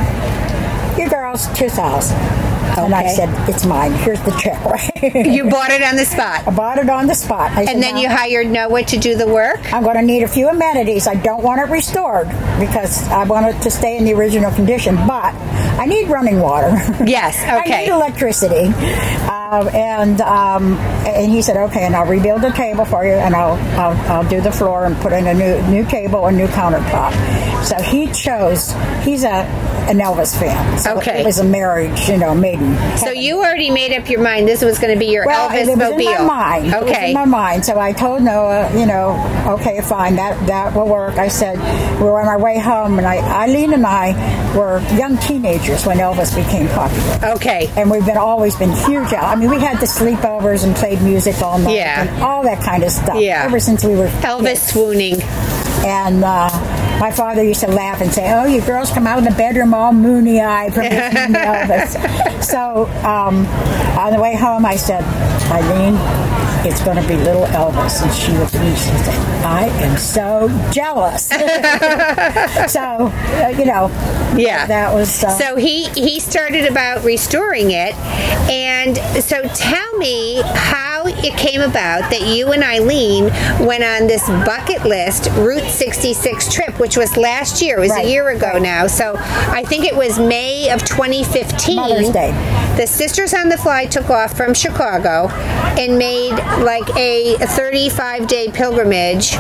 [0.99, 2.38] you girls, 2000
[2.73, 2.85] Okay.
[2.85, 3.93] And I said, it's mine.
[3.93, 4.59] Here's the check.
[5.27, 6.47] you bought it on the spot.
[6.47, 7.53] I bought it on the spot.
[7.53, 9.73] I and said, then you hired Noah to do the work?
[9.73, 11.07] I'm going to need a few amenities.
[11.07, 14.97] I don't want it restored because I want it to stay in the original condition,
[14.97, 15.35] but
[15.79, 16.77] I need running water.
[17.09, 17.75] Yes, okay.
[17.75, 18.73] I need electricity.
[18.75, 20.75] Uh, and um,
[21.07, 24.29] and he said, okay, and I'll rebuild the table for you, and I'll, I'll, I'll
[24.29, 27.13] do the floor and put in a new new table, a new countertop.
[27.65, 28.75] So he chose.
[29.05, 29.47] He's a
[29.89, 30.79] an Elvis fan.
[30.79, 32.99] So okay, it was a marriage, you know, maiden.
[32.99, 35.63] So you already made up your mind this was going to be your well, Elvis
[35.63, 35.99] it was mobile.
[35.99, 36.75] in my mind.
[36.75, 37.65] Okay, it was in my mind.
[37.65, 41.17] So I told Noah, you know, okay, fine, that that will work.
[41.17, 41.59] I said
[41.99, 45.99] we were on our way home, and I, Eileen and I were young teenagers when
[45.99, 47.35] Elvis became popular.
[47.37, 49.13] Okay, and we've been always been huge.
[49.13, 52.63] I mean, we had the sleepovers and played music all night, yeah, and all that
[52.63, 53.21] kind of stuff.
[53.21, 54.73] Yeah, ever since we were Elvis kids.
[54.73, 55.23] swooning,
[55.85, 56.25] and.
[56.25, 59.31] Uh, my father used to laugh and say, "Oh, you girls come out of the
[59.31, 63.47] bedroom all moony-eyed from listening to Elvis." So um,
[63.99, 65.05] on the way home, I said,
[65.53, 65.95] "Eileen,
[66.67, 68.71] it's going to be little Elvis," and she looked at me.
[68.71, 71.29] She said, "I am so jealous."
[72.73, 73.89] so uh, you know,
[74.37, 75.23] yeah, that was.
[75.23, 77.95] Uh, so he he started about restoring it,
[78.49, 83.25] and so tell me how it came about that you and Eileen
[83.67, 87.79] went on this bucket list Route 66 trip, which was last year.
[87.79, 88.07] It was right.
[88.07, 88.63] a year ago right.
[88.63, 88.87] now.
[88.87, 91.77] So I think it was May of 2015.
[91.77, 92.31] Mother's Day.
[92.77, 95.29] The Sisters on the Fly took off from Chicago
[95.79, 99.37] and made like a 35 day pilgrimage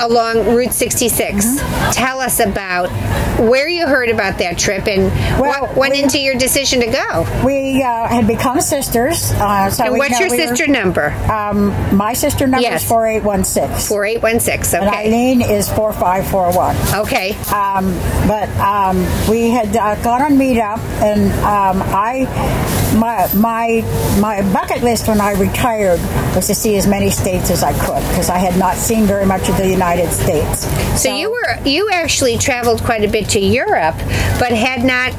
[0.00, 1.44] along Route 66.
[1.44, 1.90] Mm-hmm.
[1.92, 2.90] Tell us about
[3.38, 6.86] where you heard about that trip and well, what went we, into your decision to
[6.86, 7.42] go.
[7.44, 9.32] We uh, had become sisters.
[9.32, 11.10] Uh, so and what's your we sister were, number?
[11.30, 12.82] Um, my sister number yes.
[12.82, 13.88] is 4816.
[13.88, 14.86] 4816, okay.
[14.86, 17.02] And Eileen is 4541.
[17.02, 17.32] Okay.
[17.52, 17.92] Um,
[18.28, 22.26] but um, we had uh, gone on Meetup, and um, I
[22.94, 23.82] my my
[24.20, 26.00] my bucket list when I retired
[26.34, 29.26] was to see as many states as I could because I had not seen very
[29.26, 30.60] much of the United States.
[30.60, 33.96] So, so, you were you actually traveled quite a bit to Europe,
[34.38, 35.12] but had not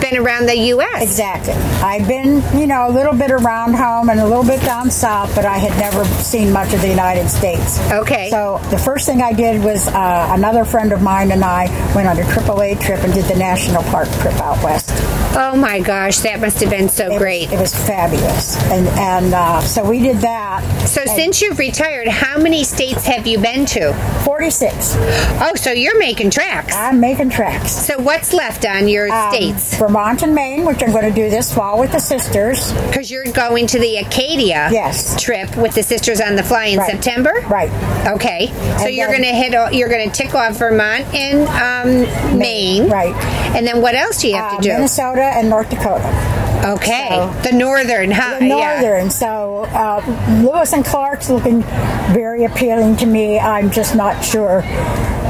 [0.00, 1.02] been around the U.S.
[1.02, 1.54] Exactly.
[1.82, 5.34] I've been you know a little bit around home and a little bit down south,
[5.34, 7.80] but I had never seen much of the United States.
[7.90, 8.30] Okay.
[8.30, 12.08] So the first thing I did was uh, another friend of mine and I went
[12.08, 14.90] on a AAA trip and did the national park trip out west.
[15.34, 17.50] Oh my gosh, that must have been so it great.
[17.50, 18.56] It was fabulous.
[18.64, 20.62] And, and uh, so we did that.
[20.86, 23.94] So since you've retired, how many states have you been to?
[24.26, 24.94] 46.
[25.40, 26.74] Oh, so you're making tracks.
[26.76, 27.72] I'm making tracks.
[27.72, 29.78] So what's left on your um, states?
[29.78, 32.70] Vermont and Maine, which I'm going to do this fall with the sisters.
[32.88, 35.20] Because you're going to the Acadia yes.
[35.20, 36.90] trip with the Sisters on the Fly in right.
[36.90, 37.32] September?
[37.48, 37.70] Right.
[38.06, 38.48] Okay.
[38.48, 42.90] So and you're going to hit, you're going to tick off Vermont and um, Maine.
[42.90, 43.14] Right.
[43.56, 44.68] And then what else do you have uh, to do?
[44.68, 46.31] Minnesota and North Dakota.
[46.64, 48.38] Okay, so, the northern, huh?
[48.38, 49.04] The northern.
[49.04, 49.08] Yeah.
[49.08, 51.62] So uh, Lewis and Clark's looking
[52.12, 53.38] very appealing to me.
[53.38, 54.62] I'm just not sure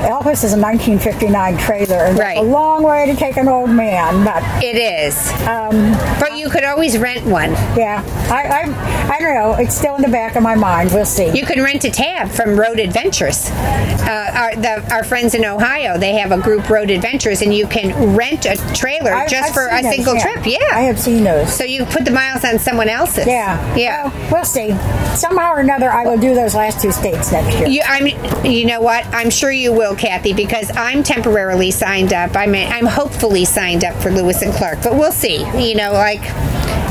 [0.03, 2.37] Elvis is a 1959 trailer, and right.
[2.37, 5.31] a long way to take an old man, but it is.
[5.47, 7.53] Um, but you could always rent one.
[7.77, 9.55] Yeah, I, I, I don't know.
[9.55, 10.91] It's still in the back of my mind.
[10.93, 11.31] We'll see.
[11.31, 13.49] You can rent a tab from Road Adventures.
[13.51, 17.69] Uh, our, the, our friends in Ohio, they have a group Road Adventures, and you
[17.69, 20.23] can rent a trailer I, just I've for a those, single yeah.
[20.23, 20.47] trip.
[20.47, 21.53] Yeah, I have seen those.
[21.53, 23.27] So you put the miles on someone else's.
[23.27, 24.05] Yeah, yeah.
[24.05, 24.71] Well, we'll see.
[25.17, 27.69] Somehow or another, I will do those last two states next year.
[27.69, 29.07] You, I mean, you know what?
[29.07, 32.37] I'm sure you will, Kathy, because I'm temporarily signed up.
[32.37, 35.39] I'm I'm hopefully signed up for Lewis and Clark, but we'll see.
[35.59, 36.23] You know, like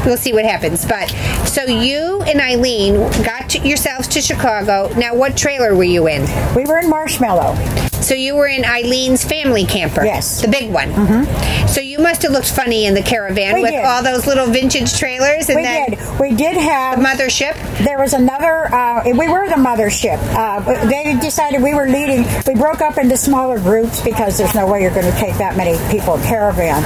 [0.06, 0.86] we'll see what happens.
[0.86, 1.10] But
[1.48, 4.92] so you and Eileen got to yourselves to Chicago.
[4.98, 6.22] Now, what trailer were you in?
[6.56, 7.91] We were in Marshmallow.
[8.02, 10.04] So you were in Eileen's family camper.
[10.04, 10.42] Yes.
[10.42, 10.90] The big one.
[10.90, 11.68] Mm-hmm.
[11.68, 13.86] So you must have looked funny in the caravan we with did.
[13.86, 15.50] all those little vintage trailers.
[15.50, 16.20] And we then did.
[16.20, 17.56] We did have the mothership.
[17.84, 18.74] There was another.
[18.74, 20.18] Uh, we were the mothership.
[20.36, 22.26] Uh, they decided we were leading.
[22.48, 25.56] We broke up into smaller groups because there's no way you're going to take that
[25.56, 26.84] many people in caravan.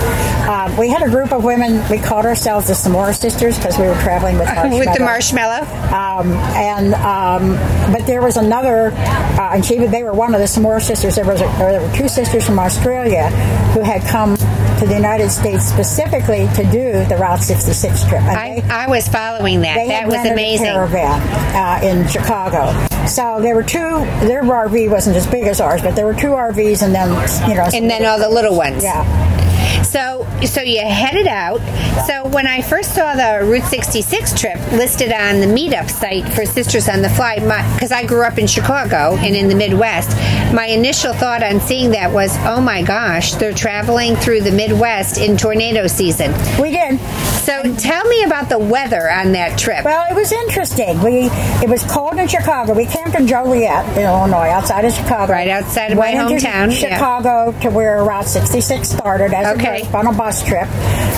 [0.50, 1.84] Um, we had a group of women.
[1.90, 4.80] We called ourselves the Samora Sisters because we were traveling with marshmallow.
[4.80, 5.62] with the marshmallow.
[5.96, 10.48] Um, and um, but there was another, uh, and she they were one of the
[10.48, 11.05] Samora Sisters.
[11.14, 13.30] There was a, there were two sisters from Australia
[13.74, 18.24] who had come to the United States specifically to do the Route 66 trip.
[18.24, 19.76] I, they, I, was following that.
[19.76, 20.66] that was amazing.
[20.66, 21.22] A caravan
[21.56, 22.74] uh, in Chicago.
[23.06, 23.78] So there were two.
[24.26, 27.10] Their RV wasn't as big as ours, but there were two RVs, and then
[27.48, 28.84] you know, and then all the little ones.
[28.84, 29.04] Yeah.
[29.96, 31.62] So, so you headed out.
[32.06, 36.46] So when I first saw the Route 66 trip listed on the meetup site for
[36.46, 37.36] Sisters on the Fly,
[37.76, 40.10] because I grew up in Chicago and in the Midwest,
[40.54, 45.18] my initial thought on seeing that was, oh my gosh, they're traveling through the Midwest
[45.18, 46.34] in tornado season.
[46.62, 47.00] We did.
[47.46, 49.86] So tell me about the weather on that trip.
[49.86, 51.02] Well, it was interesting.
[51.02, 51.30] We
[51.64, 52.74] it was cold in Chicago.
[52.74, 55.32] We camped in Joliet, in Illinois, outside of Chicago.
[55.32, 56.72] Right outside of Went my hometown.
[56.72, 57.60] Chicago yeah.
[57.62, 59.85] to where Route 66 started as okay.
[59.94, 60.68] A on a bus trip.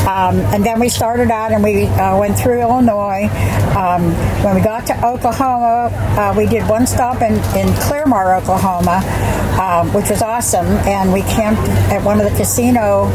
[0.07, 3.27] Um, and then we started out and we uh, went through Illinois.
[3.75, 4.13] Um,
[4.43, 9.03] when we got to Oklahoma, uh, we did one stop in, in Claremore, Oklahoma,
[9.61, 10.67] um, which was awesome.
[10.87, 13.07] And we camped at one of the casino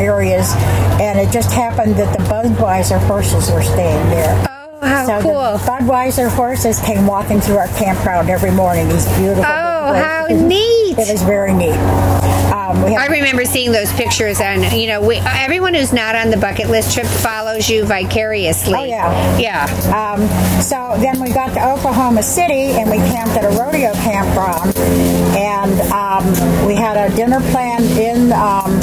[0.00, 0.52] areas,
[1.00, 4.46] and it just happened that the Budweiser horses were staying there.
[4.82, 5.32] Oh, how so cool.
[5.32, 8.88] the Budweiser horses came walking through our campground every morning.
[8.88, 9.44] These beautiful.
[9.44, 10.98] Oh, how neat!
[10.98, 11.76] It was very neat.
[12.70, 16.36] Um, I remember seeing those pictures, and you know, we, everyone who's not on the
[16.36, 18.74] bucket list trip follows you vicariously.
[18.74, 19.64] Oh yeah, yeah.
[19.90, 20.20] Um,
[20.62, 24.76] so then we got to Oklahoma City, and we camped at a rodeo campground,
[25.36, 28.78] and um, we had a dinner planned in um,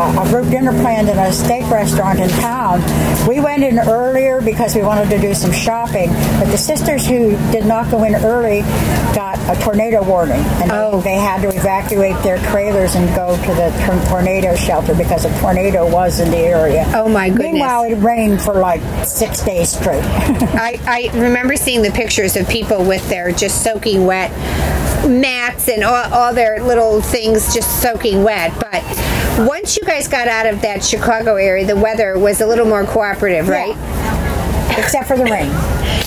[0.00, 2.80] uh, a group dinner planned in a steak restaurant in town.
[3.28, 7.30] We went in earlier because we wanted to do some shopping, but the sisters who
[7.52, 8.62] did not go in early
[9.14, 11.00] got a tornado warning, and oh.
[11.02, 15.40] they, they had to evacuate their trailers and go to the tornado shelter because a
[15.40, 16.90] tornado was in the area.
[16.94, 17.52] Oh my goodness!
[17.52, 20.02] Meanwhile, it rained for like six days straight.
[20.04, 24.30] I, I remember seeing the pictures of people with their just soaking wet
[25.06, 28.52] mats and all, all their little things just soaking wet.
[28.60, 28.82] But
[29.46, 32.84] once you guys got out of that Chicago area, the weather was a little more
[32.84, 33.76] cooperative, right?
[33.76, 34.78] Yeah.
[34.78, 35.50] Except for the rain.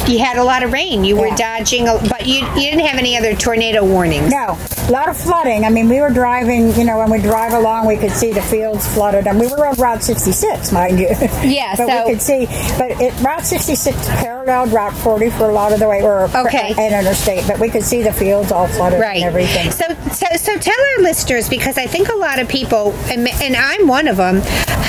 [0.07, 1.03] You had a lot of rain.
[1.03, 1.29] You yeah.
[1.29, 4.29] were dodging, but you, you didn't have any other tornado warnings.
[4.31, 4.57] No,
[4.87, 5.63] a lot of flooding.
[5.63, 8.41] I mean, we were driving, you know, when we drive along, we could see the
[8.41, 9.27] fields flooded.
[9.27, 11.09] And we were on Route 66, mind you.
[11.43, 12.45] Yeah, but so, we could see.
[12.77, 16.73] But it, Route 66 paralleled Route 40 for a lot of the way, or okay.
[16.77, 17.47] an interstate.
[17.47, 19.17] But we could see the fields all flooded right.
[19.17, 19.71] and everything.
[19.71, 23.55] So, so, so tell our listeners, because I think a lot of people, and, and
[23.55, 24.41] I'm one of them,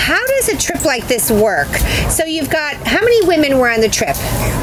[0.04, 1.68] how does a trip like this work?
[2.10, 4.16] So you've got, how many women were on the trip?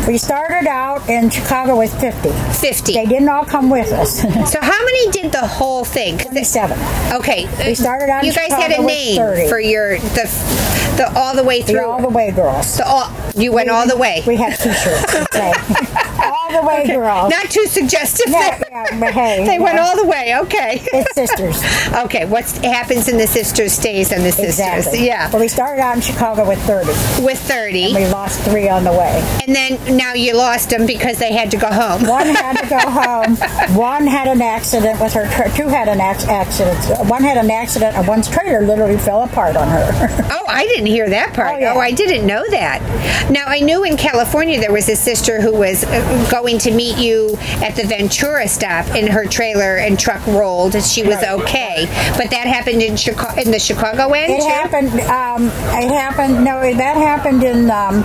[0.08, 2.32] We started out in Chicago with 50.
[2.60, 2.94] 50.
[2.94, 4.22] They didn't all come with us.
[4.22, 6.18] so how many did the whole thing?
[6.18, 6.78] 27.
[7.14, 7.48] Okay.
[7.66, 11.44] We started out You guys Chicago had a name for your, the, the all the
[11.44, 11.80] way through.
[11.80, 12.78] The all the way girls.
[12.78, 14.24] The all, you went we, all the way.
[14.26, 15.14] We had t-shirts
[16.24, 17.30] all the way girls.
[17.30, 18.28] Not too suggestive.
[18.30, 19.46] Yeah, yeah but hey.
[19.48, 20.36] they went all the way.
[20.42, 20.82] Okay.
[20.94, 21.62] It's sisters.
[22.06, 22.26] okay.
[22.26, 24.60] What happens in the sisters stays in the sisters.
[24.60, 25.06] Exactly.
[25.06, 25.30] Yeah.
[25.32, 26.88] Well, we started out in Chicago with 30.
[27.24, 27.86] With 30.
[27.86, 29.22] And we lost three on the way.
[29.46, 32.08] And then now you lost them because they had to go home.
[32.08, 33.36] One had to go home.
[33.76, 35.28] One had an accident with her.
[35.32, 37.10] Tra- two had an accident.
[37.10, 39.90] One had an accident, and one's trailer literally fell apart on her.
[40.32, 41.56] oh, I didn't hear that part.
[41.56, 41.74] Oh, yeah.
[41.74, 43.30] oh, I didn't know that.
[43.32, 46.98] Now I knew in California there was a sister who was uh, going to meet
[46.98, 50.74] you at the Ventura stop, and her trailer and truck rolled.
[50.84, 51.86] She was okay,
[52.18, 54.34] but that happened in Chicago, in the Chicago end.
[54.34, 54.48] It too?
[54.48, 55.00] happened.
[55.02, 55.46] Um,
[55.78, 56.44] it happened.
[56.44, 57.70] No, that happened in.
[57.72, 58.04] Um,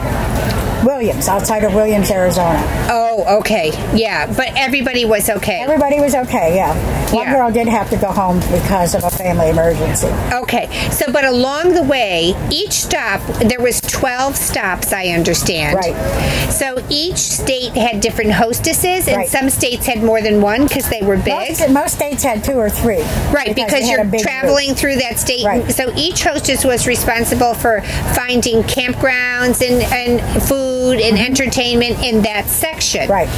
[0.87, 2.63] Williams, outside of Williams, Arizona.
[2.89, 3.73] Oh, okay.
[3.93, 5.61] Yeah, but everybody was okay.
[5.63, 6.75] Everybody was okay, yeah.
[7.13, 7.35] One yeah.
[7.35, 10.07] girl did have to go home because of a family emergency.
[10.33, 10.71] Okay.
[10.91, 15.75] So, but along the way, each stop, there was 12 stops, I understand.
[15.77, 16.51] Right.
[16.53, 19.29] So each state had different hostesses, and right.
[19.29, 21.35] some states had more than one because they were big.
[21.35, 23.03] Most, most, states had two or three.
[23.33, 24.79] Right, because, because you're traveling group.
[24.79, 25.45] through that state.
[25.45, 25.69] Right.
[25.73, 27.81] So each hostess was responsible for
[28.15, 33.09] finding campgrounds and, and food food and entertainment in that section.
[33.09, 33.29] Right.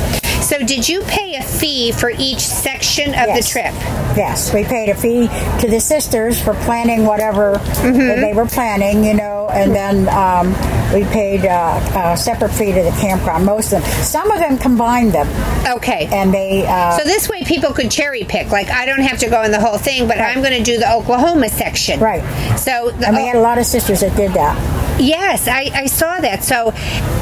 [0.43, 3.47] So, did you pay a fee for each section of yes.
[3.47, 3.74] the trip?
[4.16, 5.28] Yes, we paid a fee
[5.61, 8.20] to the sisters for planning whatever mm-hmm.
[8.20, 10.53] they were planning, you know, and then um,
[10.93, 13.45] we paid uh, a separate fee to the campground.
[13.45, 15.28] Most of them, some of them combined them.
[15.76, 16.09] Okay.
[16.12, 16.66] And they.
[16.66, 18.51] Uh, so this way, people could cherry pick.
[18.51, 20.36] Like, I don't have to go in the whole thing, but right.
[20.36, 22.01] I'm going to do the Oklahoma section.
[22.01, 22.22] Right.
[22.59, 24.78] So, the, and we had a lot of sisters that did that.
[25.01, 26.43] Yes, I, I saw that.
[26.43, 26.72] So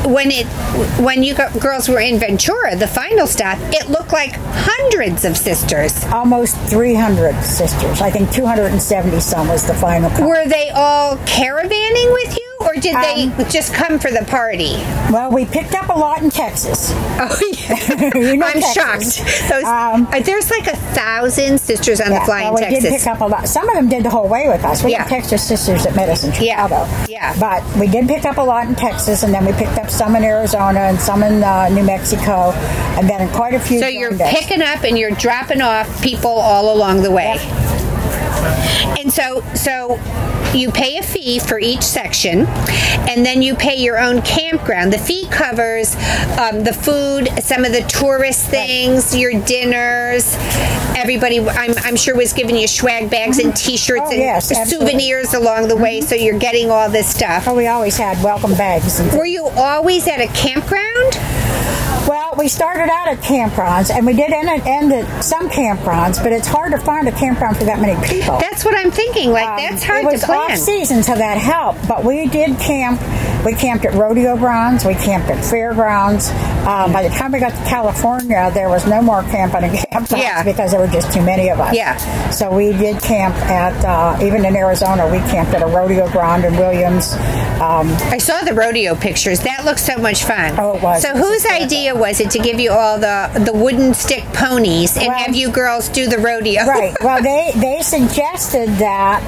[0.09, 0.47] when it
[0.99, 6.03] when you girls were in Ventura, the final stop, it looked like hundreds of sisters.
[6.07, 8.01] Almost 300 sisters.
[8.01, 10.09] I think 270 some was the final.
[10.11, 10.27] Count.
[10.27, 12.46] Were they all caravanning with you?
[12.67, 14.75] Or did they um, just come for the party?
[15.13, 16.93] Well, we picked up a lot in Texas.
[17.19, 18.15] Oh, yeah.
[18.15, 19.17] you know I'm Texas.
[19.17, 19.49] shocked.
[19.49, 22.83] Those, um, uh, there's like a thousand sisters on yeah, the flying well, we Texas.
[22.83, 23.49] did pick up a lot.
[23.49, 24.85] Some of them did the whole way with us.
[24.85, 25.05] We yeah.
[25.05, 26.75] had Texas sisters us in Chicago.
[26.75, 27.07] Yeah.
[27.09, 27.37] yeah.
[27.41, 30.15] But we did pick up a lot in Texas, and then we picked up some
[30.17, 32.53] in Arizona and some in uh, New Mexico,
[32.99, 33.81] and then quite a few.
[33.81, 37.35] So you're picking up and you're dropping off people all along the way.
[37.35, 37.67] Yep.
[38.99, 39.99] And so, so
[40.55, 42.47] you pay a fee for each section,
[43.09, 44.93] and then you pay your own campground.
[44.93, 45.95] The fee covers
[46.39, 50.35] um, the food, some of the tourist things, your dinners.
[50.97, 53.67] Everybody, I'm, I'm, sure, was giving you swag bags and mm-hmm.
[53.67, 56.09] T-shirts oh, and yes, souvenirs along the way, mm-hmm.
[56.09, 57.47] so you're getting all this stuff.
[57.47, 59.01] Oh, we always had welcome bags.
[59.15, 61.17] Were you always at a campground?
[62.07, 66.33] Well, we started out at campgrounds, and we did end, end at some campgrounds, but
[66.33, 68.39] it's hard to find a campground for that many people.
[68.39, 69.31] That's what I'm thinking.
[69.31, 70.51] Like um, that's hard to plan.
[70.51, 70.61] it was.
[70.61, 71.87] Off season, so that helped.
[71.89, 73.01] But we did camp.
[73.45, 74.85] We camped at rodeo grounds.
[74.85, 76.31] We camped at fairgrounds.
[76.67, 80.19] Um, by the time we got to California, there was no more camping and campgrounds
[80.19, 80.43] yeah.
[80.43, 81.75] because there were just too many of us.
[81.75, 81.97] Yeah.
[82.31, 85.11] So we did camp at uh, even in Arizona.
[85.11, 87.15] We camped at a rodeo ground in Williams.
[87.61, 89.41] Um, I saw the rodeo pictures.
[89.41, 90.55] That looks so much fun.
[90.59, 91.03] Oh, it was.
[91.03, 95.09] So whose idea was it to give you all the the wooden stick ponies and
[95.09, 96.65] well, have you girls do the rodeo?
[96.65, 96.95] Right.
[97.07, 99.23] Well, they they suggested that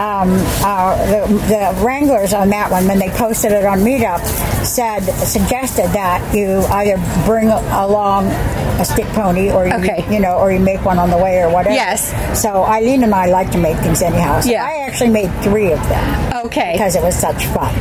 [0.00, 0.30] um,
[0.64, 4.20] uh, the, the, wranglers on that one, when they posted it on Meetup,
[4.64, 8.26] said suggested that you either bring along
[8.80, 10.06] a stick pony or you, okay.
[10.12, 11.74] you know, or you make one on the way or whatever.
[11.74, 12.10] Yes.
[12.40, 14.40] So Eileen and I like to make things anyhow.
[14.40, 14.64] So yeah.
[14.64, 16.46] I actually made three of them.
[16.46, 16.72] Okay.
[16.72, 17.74] Because it was such fun.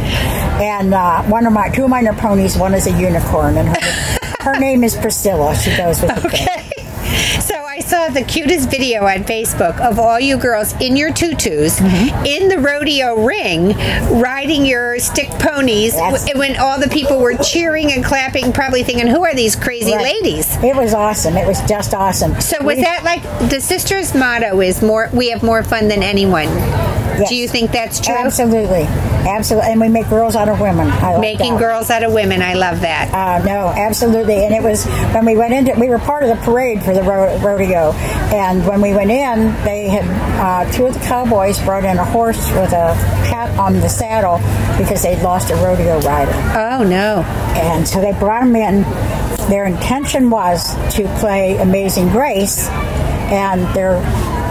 [0.62, 2.58] And uh, one of my two are ponies.
[2.58, 4.19] One is a unicorn, and her,
[4.54, 5.56] her name is Priscilla.
[5.56, 6.70] She goes with the okay.
[7.42, 11.80] So I saw the cutest video on Facebook of all you girls in your tutus
[11.80, 12.26] mm-hmm.
[12.26, 13.74] in the rodeo ring
[14.22, 16.28] riding your stick ponies yes.
[16.36, 20.04] when all the people were cheering and clapping, probably thinking, who are these crazy right.
[20.04, 20.56] ladies?
[20.64, 21.38] It was awesome.
[21.38, 22.40] It was just awesome.
[22.42, 26.04] So was we, that like the sisters' motto is more we have more fun than
[26.04, 26.48] anyone?
[26.48, 27.30] Yes.
[27.30, 28.16] Do you think that's true?
[28.16, 28.88] Absolutely.
[29.28, 29.72] Absolutely.
[29.72, 30.88] And we make girls out of women.
[31.20, 31.60] Making that.
[31.60, 32.42] girls out of women.
[32.42, 33.14] I love that.
[33.14, 34.46] Uh, no, absolutely.
[34.46, 37.04] And it was when we went into, we were part of the parade for the
[37.04, 37.92] ro- rodeo.
[38.34, 40.06] And when we went in, they had,
[40.40, 44.38] uh, two of the cowboys brought in a horse with a hat on the saddle
[44.78, 46.32] because they'd lost a rodeo rider.
[46.58, 47.24] Oh, no.
[47.56, 48.82] And so they brought him in.
[49.50, 53.96] Their intention was to play Amazing Grace, and their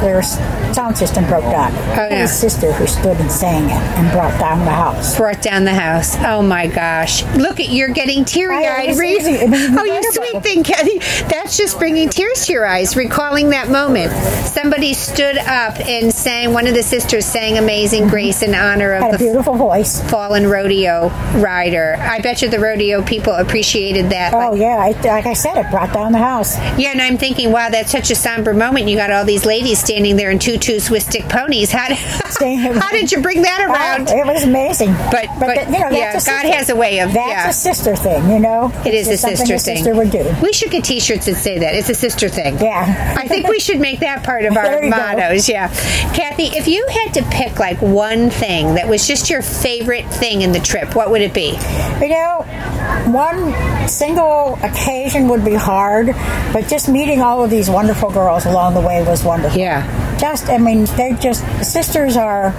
[0.00, 1.72] their sound system broke down.
[1.98, 2.22] Oh, yeah.
[2.22, 5.16] His sister who stood and sang it and brought down the house.
[5.16, 6.16] Brought down the house.
[6.18, 7.24] Oh my gosh!
[7.36, 8.90] Look at you're getting teary eyed.
[8.90, 10.98] Oh, you sweet thing, Kathy.
[11.28, 14.12] That's just bringing tears to your eyes, recalling that moment.
[14.46, 16.52] Somebody stood up and sang.
[16.52, 18.10] One of the sisters sang "Amazing mm-hmm.
[18.10, 21.96] Grace" in honor of Had the beautiful voice fallen rodeo rider.
[21.98, 24.34] I bet you the rodeo people appreciated that.
[24.34, 26.56] Oh yeah, it, like I said, it brought down the house.
[26.78, 28.88] Yeah, and I'm thinking, wow, that's such a somber moment.
[28.88, 31.72] You got all these ladies standing there in tutus with stick ponies.
[31.72, 34.10] How, how did you bring that around?
[34.10, 34.92] it was amazing.
[34.92, 37.48] But, but, but you know, yeah, God has a way of that's yeah.
[37.48, 38.28] a sister thing.
[38.28, 39.76] You know, it is it's a sister a thing.
[39.76, 40.30] Sister would do.
[40.42, 42.58] We should get T-shirts that say that it's a sister thing.
[42.58, 45.46] Yeah, I think we should make that part of our mottos.
[45.46, 45.52] Go.
[45.54, 45.68] Yeah,
[46.12, 50.42] Kathy, if you had to pick like one thing that was just your favorite thing
[50.42, 51.58] in the trip, what would it be?
[52.02, 52.44] You know,
[53.10, 56.08] one single occasion would be hard,
[56.52, 59.58] but just meeting all of these wonderful girls along the way was wonderful.
[59.58, 59.77] Yeah
[60.18, 62.52] just, I mean, they just, sisters are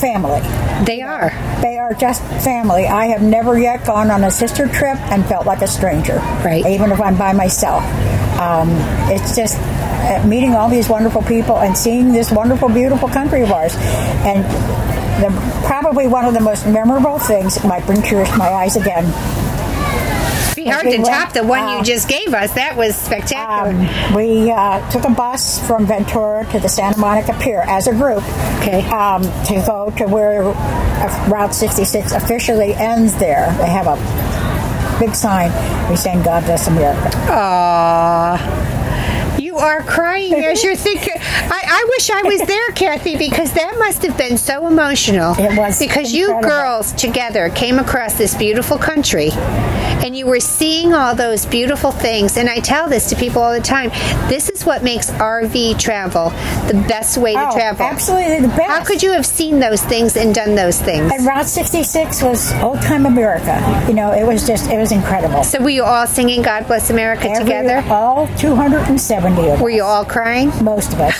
[0.00, 0.40] family.
[0.84, 1.30] They are.
[1.60, 2.86] They are just family.
[2.86, 6.16] I have never yet gone on a sister trip and felt like a stranger.
[6.44, 6.64] Right.
[6.66, 7.84] Even if I'm by myself.
[8.40, 8.70] Um,
[9.10, 13.52] it's just uh, meeting all these wonderful people and seeing this wonderful, beautiful country of
[13.52, 13.74] ours.
[14.24, 14.44] And
[15.22, 19.04] the, probably one of the most memorable things might bring tears to my eyes again
[20.64, 22.52] be hard we to went, top the one uh, you just gave us.
[22.54, 23.70] That was spectacular.
[23.70, 27.92] Um, we uh, took a bus from Ventura to the Santa Monica Pier as a
[27.92, 28.22] group.
[28.60, 28.86] Okay.
[28.88, 33.46] Um, to go to where uh, Route 66 officially ends there.
[33.58, 33.96] They have a
[35.00, 35.50] big sign.
[35.88, 37.08] We saying God bless America.
[37.26, 39.40] Aww.
[39.40, 41.09] You are crying as you're thinking.
[41.30, 45.34] I, I, wish I was there, Kathy, because that must have been so emotional.
[45.38, 45.78] It was.
[45.78, 46.42] Because incredible.
[46.42, 49.30] you girls together came across this beautiful country
[50.02, 52.36] and you were seeing all those beautiful things.
[52.36, 53.90] And I tell this to people all the time
[54.28, 56.30] this is what makes RV travel
[56.66, 57.86] the best way to oh, travel.
[57.86, 58.70] Absolutely the best.
[58.70, 61.12] How could you have seen those things and done those things?
[61.12, 63.84] And Route 66 was old time America.
[63.88, 65.44] You know, it was just, it was incredible.
[65.44, 67.84] So were you all singing God Bless America Every, together?
[67.88, 69.60] All 270 of us.
[69.60, 70.50] Were you all crying?
[70.62, 71.19] Most of us.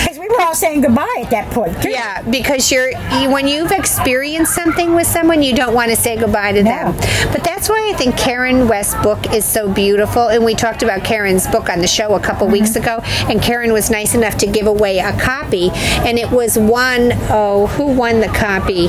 [0.00, 1.80] Because we were all saying goodbye at that point.
[1.82, 1.90] Too.
[1.90, 6.16] Yeah, because you're you, when you've experienced something with someone, you don't want to say
[6.16, 6.70] goodbye to no.
[6.70, 6.96] them.
[7.32, 10.28] But that's why I think Karen West's book is so beautiful.
[10.28, 12.54] And we talked about Karen's book on the show a couple mm-hmm.
[12.54, 16.58] weeks ago, and Karen was nice enough to give away a copy, and it was
[16.58, 18.88] one oh who won the copy?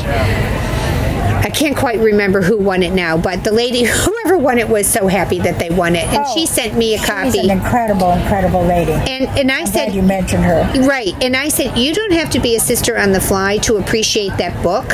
[1.42, 4.88] I can't quite remember who won it now, but the lady, whoever won it, was
[4.88, 7.32] so happy that they won it, and oh, she sent me a copy.
[7.32, 8.92] She's an incredible, incredible lady.
[8.92, 12.30] And and I I'm said you mentioned her right, and I said you don't have
[12.32, 14.88] to be a sister on the fly to appreciate that book,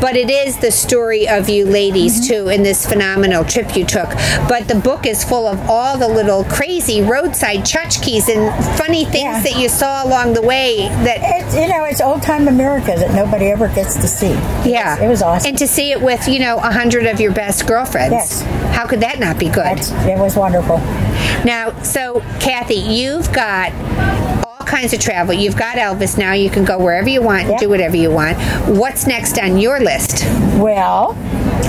[0.00, 2.44] but it is the story of you ladies mm-hmm.
[2.44, 4.08] too in this phenomenal trip you took.
[4.48, 9.14] But the book is full of all the little crazy roadside tchotchkes and funny things
[9.24, 9.42] yeah.
[9.42, 10.88] that you saw along the way.
[11.04, 14.32] That it's, you know, it's old time America that nobody ever gets to see.
[14.68, 15.50] Yeah, it was awesome.
[15.50, 18.12] And to see it with you know a hundred of your best girlfriends.
[18.12, 18.42] Yes.
[18.74, 19.78] How could that not be good?
[19.78, 20.78] That's, it was wonderful.
[21.44, 23.72] Now, so Kathy, you've got
[24.44, 25.34] all kinds of travel.
[25.34, 26.32] You've got Elvis now.
[26.32, 27.60] You can go wherever you want, yep.
[27.60, 28.38] do whatever you want.
[28.66, 30.24] What's next on your list?
[30.58, 31.14] Well,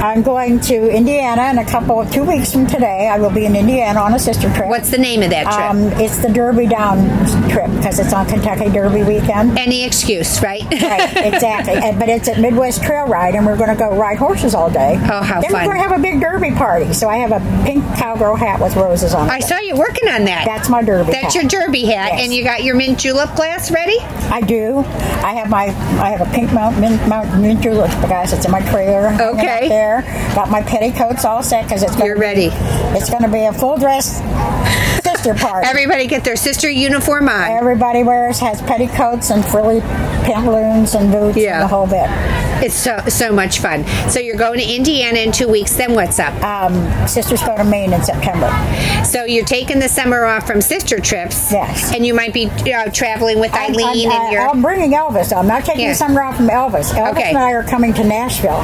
[0.05, 3.09] I'm going to Indiana in a couple of two weeks from today.
[3.11, 4.69] I will be in Indiana on a sister trip.
[4.69, 5.57] What's the name of that trip?
[5.57, 7.07] Um, it's the Derby Down
[7.49, 9.57] trip because it's on Kentucky Derby weekend.
[9.57, 10.61] Any excuse, right?
[10.61, 11.73] right, exactly.
[11.73, 14.69] And, but it's at Midwest Trail Ride, and we're going to go ride horses all
[14.69, 14.93] day.
[14.95, 15.65] Oh, how then fun!
[15.65, 16.93] We're going to have a big Derby party.
[16.93, 19.31] So I have a pink cowgirl hat with roses on it.
[19.31, 20.45] I saw you working on that.
[20.45, 21.13] That's my Derby.
[21.13, 21.35] That's hat.
[21.35, 22.23] your Derby hat, yes.
[22.23, 23.97] and you got your mint julep glass ready.
[24.29, 24.83] I do.
[25.25, 25.65] I have my
[25.99, 28.33] I have a pink mount mint, mount, mint julep, glass.
[28.33, 29.17] It's in my trailer.
[29.19, 29.67] Okay.
[29.67, 29.94] There.
[30.35, 31.97] Got my petticoats all set because it's.
[31.97, 32.49] You're ready.
[32.97, 34.21] It's going to be a full dress
[35.33, 35.67] party.
[35.67, 37.49] Everybody get their sister uniform on.
[37.51, 39.79] Everybody wears has petticoats and frilly
[40.25, 41.53] pantaloons and boots yeah.
[41.53, 42.07] and the whole bit.
[42.63, 43.85] It's so so much fun.
[44.09, 45.75] So you're going to Indiana in two weeks.
[45.75, 46.33] Then what's up?
[46.43, 48.49] Um, sisters go to Maine in September.
[49.03, 51.51] So you're taking the summer off from sister trips.
[51.51, 51.93] Yes.
[51.93, 54.49] And you might be uh, traveling with Eileen I'm, I'm, and your.
[54.49, 55.35] I'm bringing Elvis.
[55.35, 55.91] I'm not taking yeah.
[55.91, 56.91] the summer off from Elvis.
[56.91, 57.29] Elvis okay.
[57.29, 58.61] and I are coming to Nashville.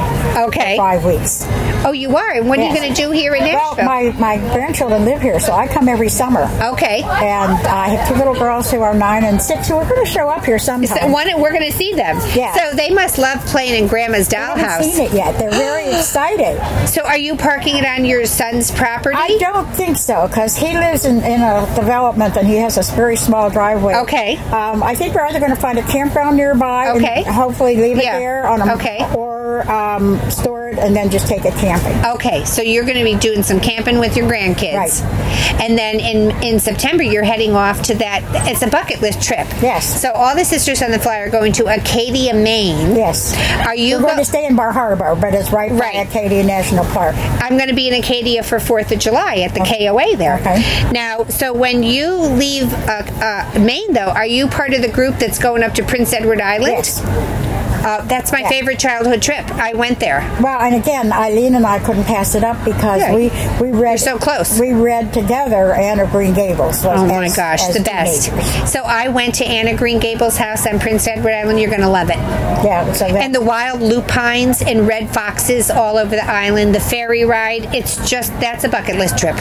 [0.47, 0.78] Okay.
[0.78, 1.45] five weeks.
[1.84, 2.32] Oh, you are.
[2.32, 2.72] And what yes.
[2.72, 3.86] are you going to do here in Nashville?
[3.86, 6.47] Well, my my grandchildren live here, so I come every summer.
[6.60, 7.02] Okay.
[7.04, 10.12] And I have two little girls who are nine and six who are going to
[10.12, 10.97] show up here sometime.
[10.97, 12.20] So one, we're going to see them.
[12.36, 12.54] Yeah.
[12.54, 14.56] So they must love playing in Grandma's dollhouse.
[14.56, 15.39] They haven't seen it yet.
[15.39, 16.88] They're very excited.
[16.88, 19.18] So are you parking it on your son's property?
[19.18, 22.95] I don't think so because he lives in, in a development and he has a
[22.95, 23.95] very small driveway.
[23.95, 24.38] Okay.
[24.38, 27.24] Um, I think we're either going to find a campground nearby okay.
[27.26, 28.16] and hopefully leave yeah.
[28.16, 29.06] it there on a okay.
[29.16, 31.93] or um, store it and then just take it camping.
[32.16, 35.62] Okay, so you're going to be doing some camping with your grandkids, right?
[35.62, 38.24] And then in in September you're heading off to that.
[38.47, 39.47] It's a bucket list trip.
[39.62, 40.02] Yes.
[40.02, 42.95] So all the sisters on the fly are going to Acadia, Maine.
[42.95, 43.36] Yes.
[43.66, 45.93] Are you We're going to stay in Bar Harbor, but it's right, right.
[45.93, 47.16] by Acadia National Park.
[47.18, 49.88] I'm going to be in Acadia for Fourth of July at the okay.
[49.88, 50.39] KOA there.
[50.39, 50.91] Okay.
[50.91, 55.18] Now, so when you leave uh, uh, Maine, though, are you part of the group
[55.18, 56.74] that's going up to Prince Edward Island?
[56.74, 57.51] Yes.
[57.84, 58.50] Uh, that's my yeah.
[58.50, 59.50] favorite childhood trip.
[59.52, 60.20] I went there.
[60.42, 63.16] Well, and again, Eileen and I couldn't pass it up because yeah.
[63.16, 63.30] we
[63.60, 64.60] we read You're so close.
[64.60, 66.86] We read together Anne of Green Gables.
[66.86, 68.26] oh my as, gosh, as the best!
[68.72, 71.60] So I went to Anne of Green Gables' house on Prince Edward Island.
[71.60, 72.18] You're going to love it.
[72.18, 72.92] Yeah.
[72.94, 76.76] So and the wild lupines and red foxes all over the island.
[76.76, 77.74] The ferry ride.
[77.74, 79.36] It's just that's a bucket list trip.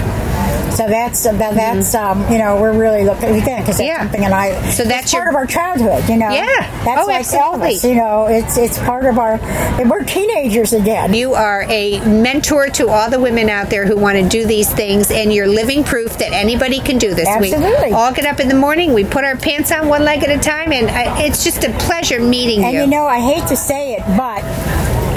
[0.70, 2.22] So that's uh, that's mm-hmm.
[2.22, 3.98] um, you know we're really looking again because that's yeah.
[3.98, 7.06] something and I so that's part your, of our childhood you know yeah that's oh,
[7.06, 7.74] like absolutely.
[7.74, 9.38] Elvis, you know it's it's part of our
[9.88, 14.18] we're teenagers again you are a mentor to all the women out there who want
[14.18, 17.92] to do these things and you're living proof that anybody can do this absolutely we
[17.92, 20.40] all get up in the morning we put our pants on one leg at a
[20.40, 23.46] time and I, it's just a pleasure meeting and you and you know I hate
[23.48, 24.42] to say it but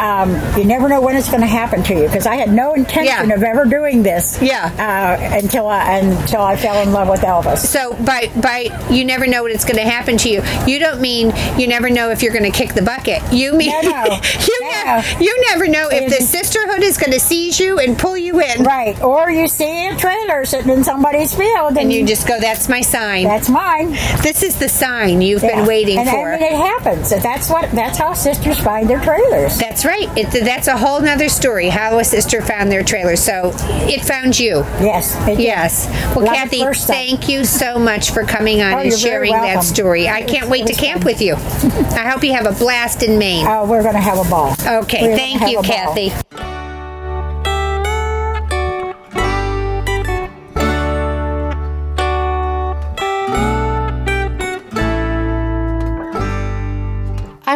[0.03, 2.73] um, you never know when it's going to happen to you because I had no
[2.73, 3.35] intention yeah.
[3.35, 4.41] of ever doing this.
[4.41, 4.65] Yeah.
[4.77, 7.59] Uh, until I until I fell in love with Elvis.
[7.59, 10.43] So by by you never know what it's going to happen to you.
[10.67, 13.21] You don't mean you never know if you're going to kick the bucket.
[13.31, 14.03] You mean no, no.
[14.47, 14.69] you no.
[14.69, 18.41] Never, you never know if the sisterhood is going to seize you and pull you
[18.41, 18.63] in.
[18.63, 19.01] Right.
[19.01, 22.67] Or you see a trailer sitting in somebody's field and, and you just go, "That's
[22.67, 23.23] my sign.
[23.23, 23.91] That's mine.
[24.21, 25.55] This is the sign you've yeah.
[25.55, 27.09] been waiting and, for." And it happens.
[27.09, 27.71] That's what.
[27.71, 29.57] That's how sisters find their trailers.
[29.57, 29.92] That's right.
[29.99, 31.69] It, that's a whole nother story.
[31.69, 33.15] How a sister found their trailer.
[33.15, 34.57] So it found you.
[34.79, 35.15] Yes.
[35.39, 35.87] Yes.
[36.15, 40.07] Well, Love Kathy, thank you so much for coming on oh, and sharing that story.
[40.07, 41.11] I can't wait to camp fun.
[41.11, 41.35] with you.
[41.35, 43.45] I hope you have a blast in Maine.
[43.47, 44.55] Oh, we're going to have a ball.
[44.83, 45.09] Okay.
[45.09, 46.11] We're thank you, Kathy.
[46.11, 46.52] I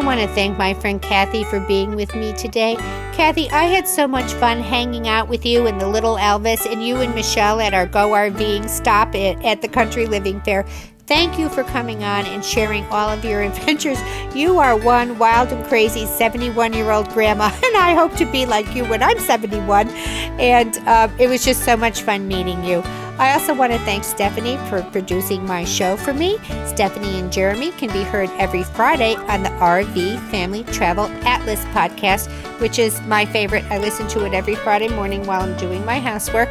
[0.07, 2.75] want to thank my friend Kathy for being with me today.
[3.11, 6.81] Kathy, I had so much fun hanging out with you and the little Elvis and
[6.81, 10.63] you and Michelle at our Go RVing stop at, at the Country Living Fair.
[11.07, 13.99] Thank you for coming on and sharing all of your adventures.
[14.33, 18.45] You are one wild and crazy 71 year old grandma, and I hope to be
[18.45, 19.89] like you when I'm 71.
[20.39, 22.81] And uh, it was just so much fun meeting you.
[23.19, 26.37] I also want to thank Stephanie for producing my show for me.
[26.67, 32.29] Stephanie and Jeremy can be heard every Friday on the RV Family Travel Atlas podcast,
[32.61, 33.63] which is my favorite.
[33.71, 36.49] I listen to it every Friday morning while I'm doing my housework.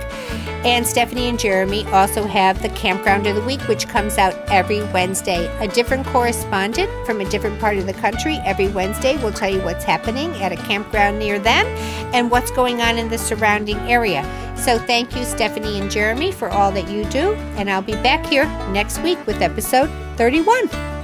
[0.64, 4.82] And Stephanie and Jeremy also have the Campground of the Week, which comes out every
[4.92, 5.46] Wednesday.
[5.60, 9.60] A different correspondent from a different part of the country every Wednesday will tell you
[9.60, 11.64] what's happening at a campground near them
[12.12, 14.24] and what's going on in the surrounding area.
[14.56, 17.34] So thank you, Stephanie and Jeremy, for all that you do.
[17.58, 20.95] And I'll be back here next week with episode 31.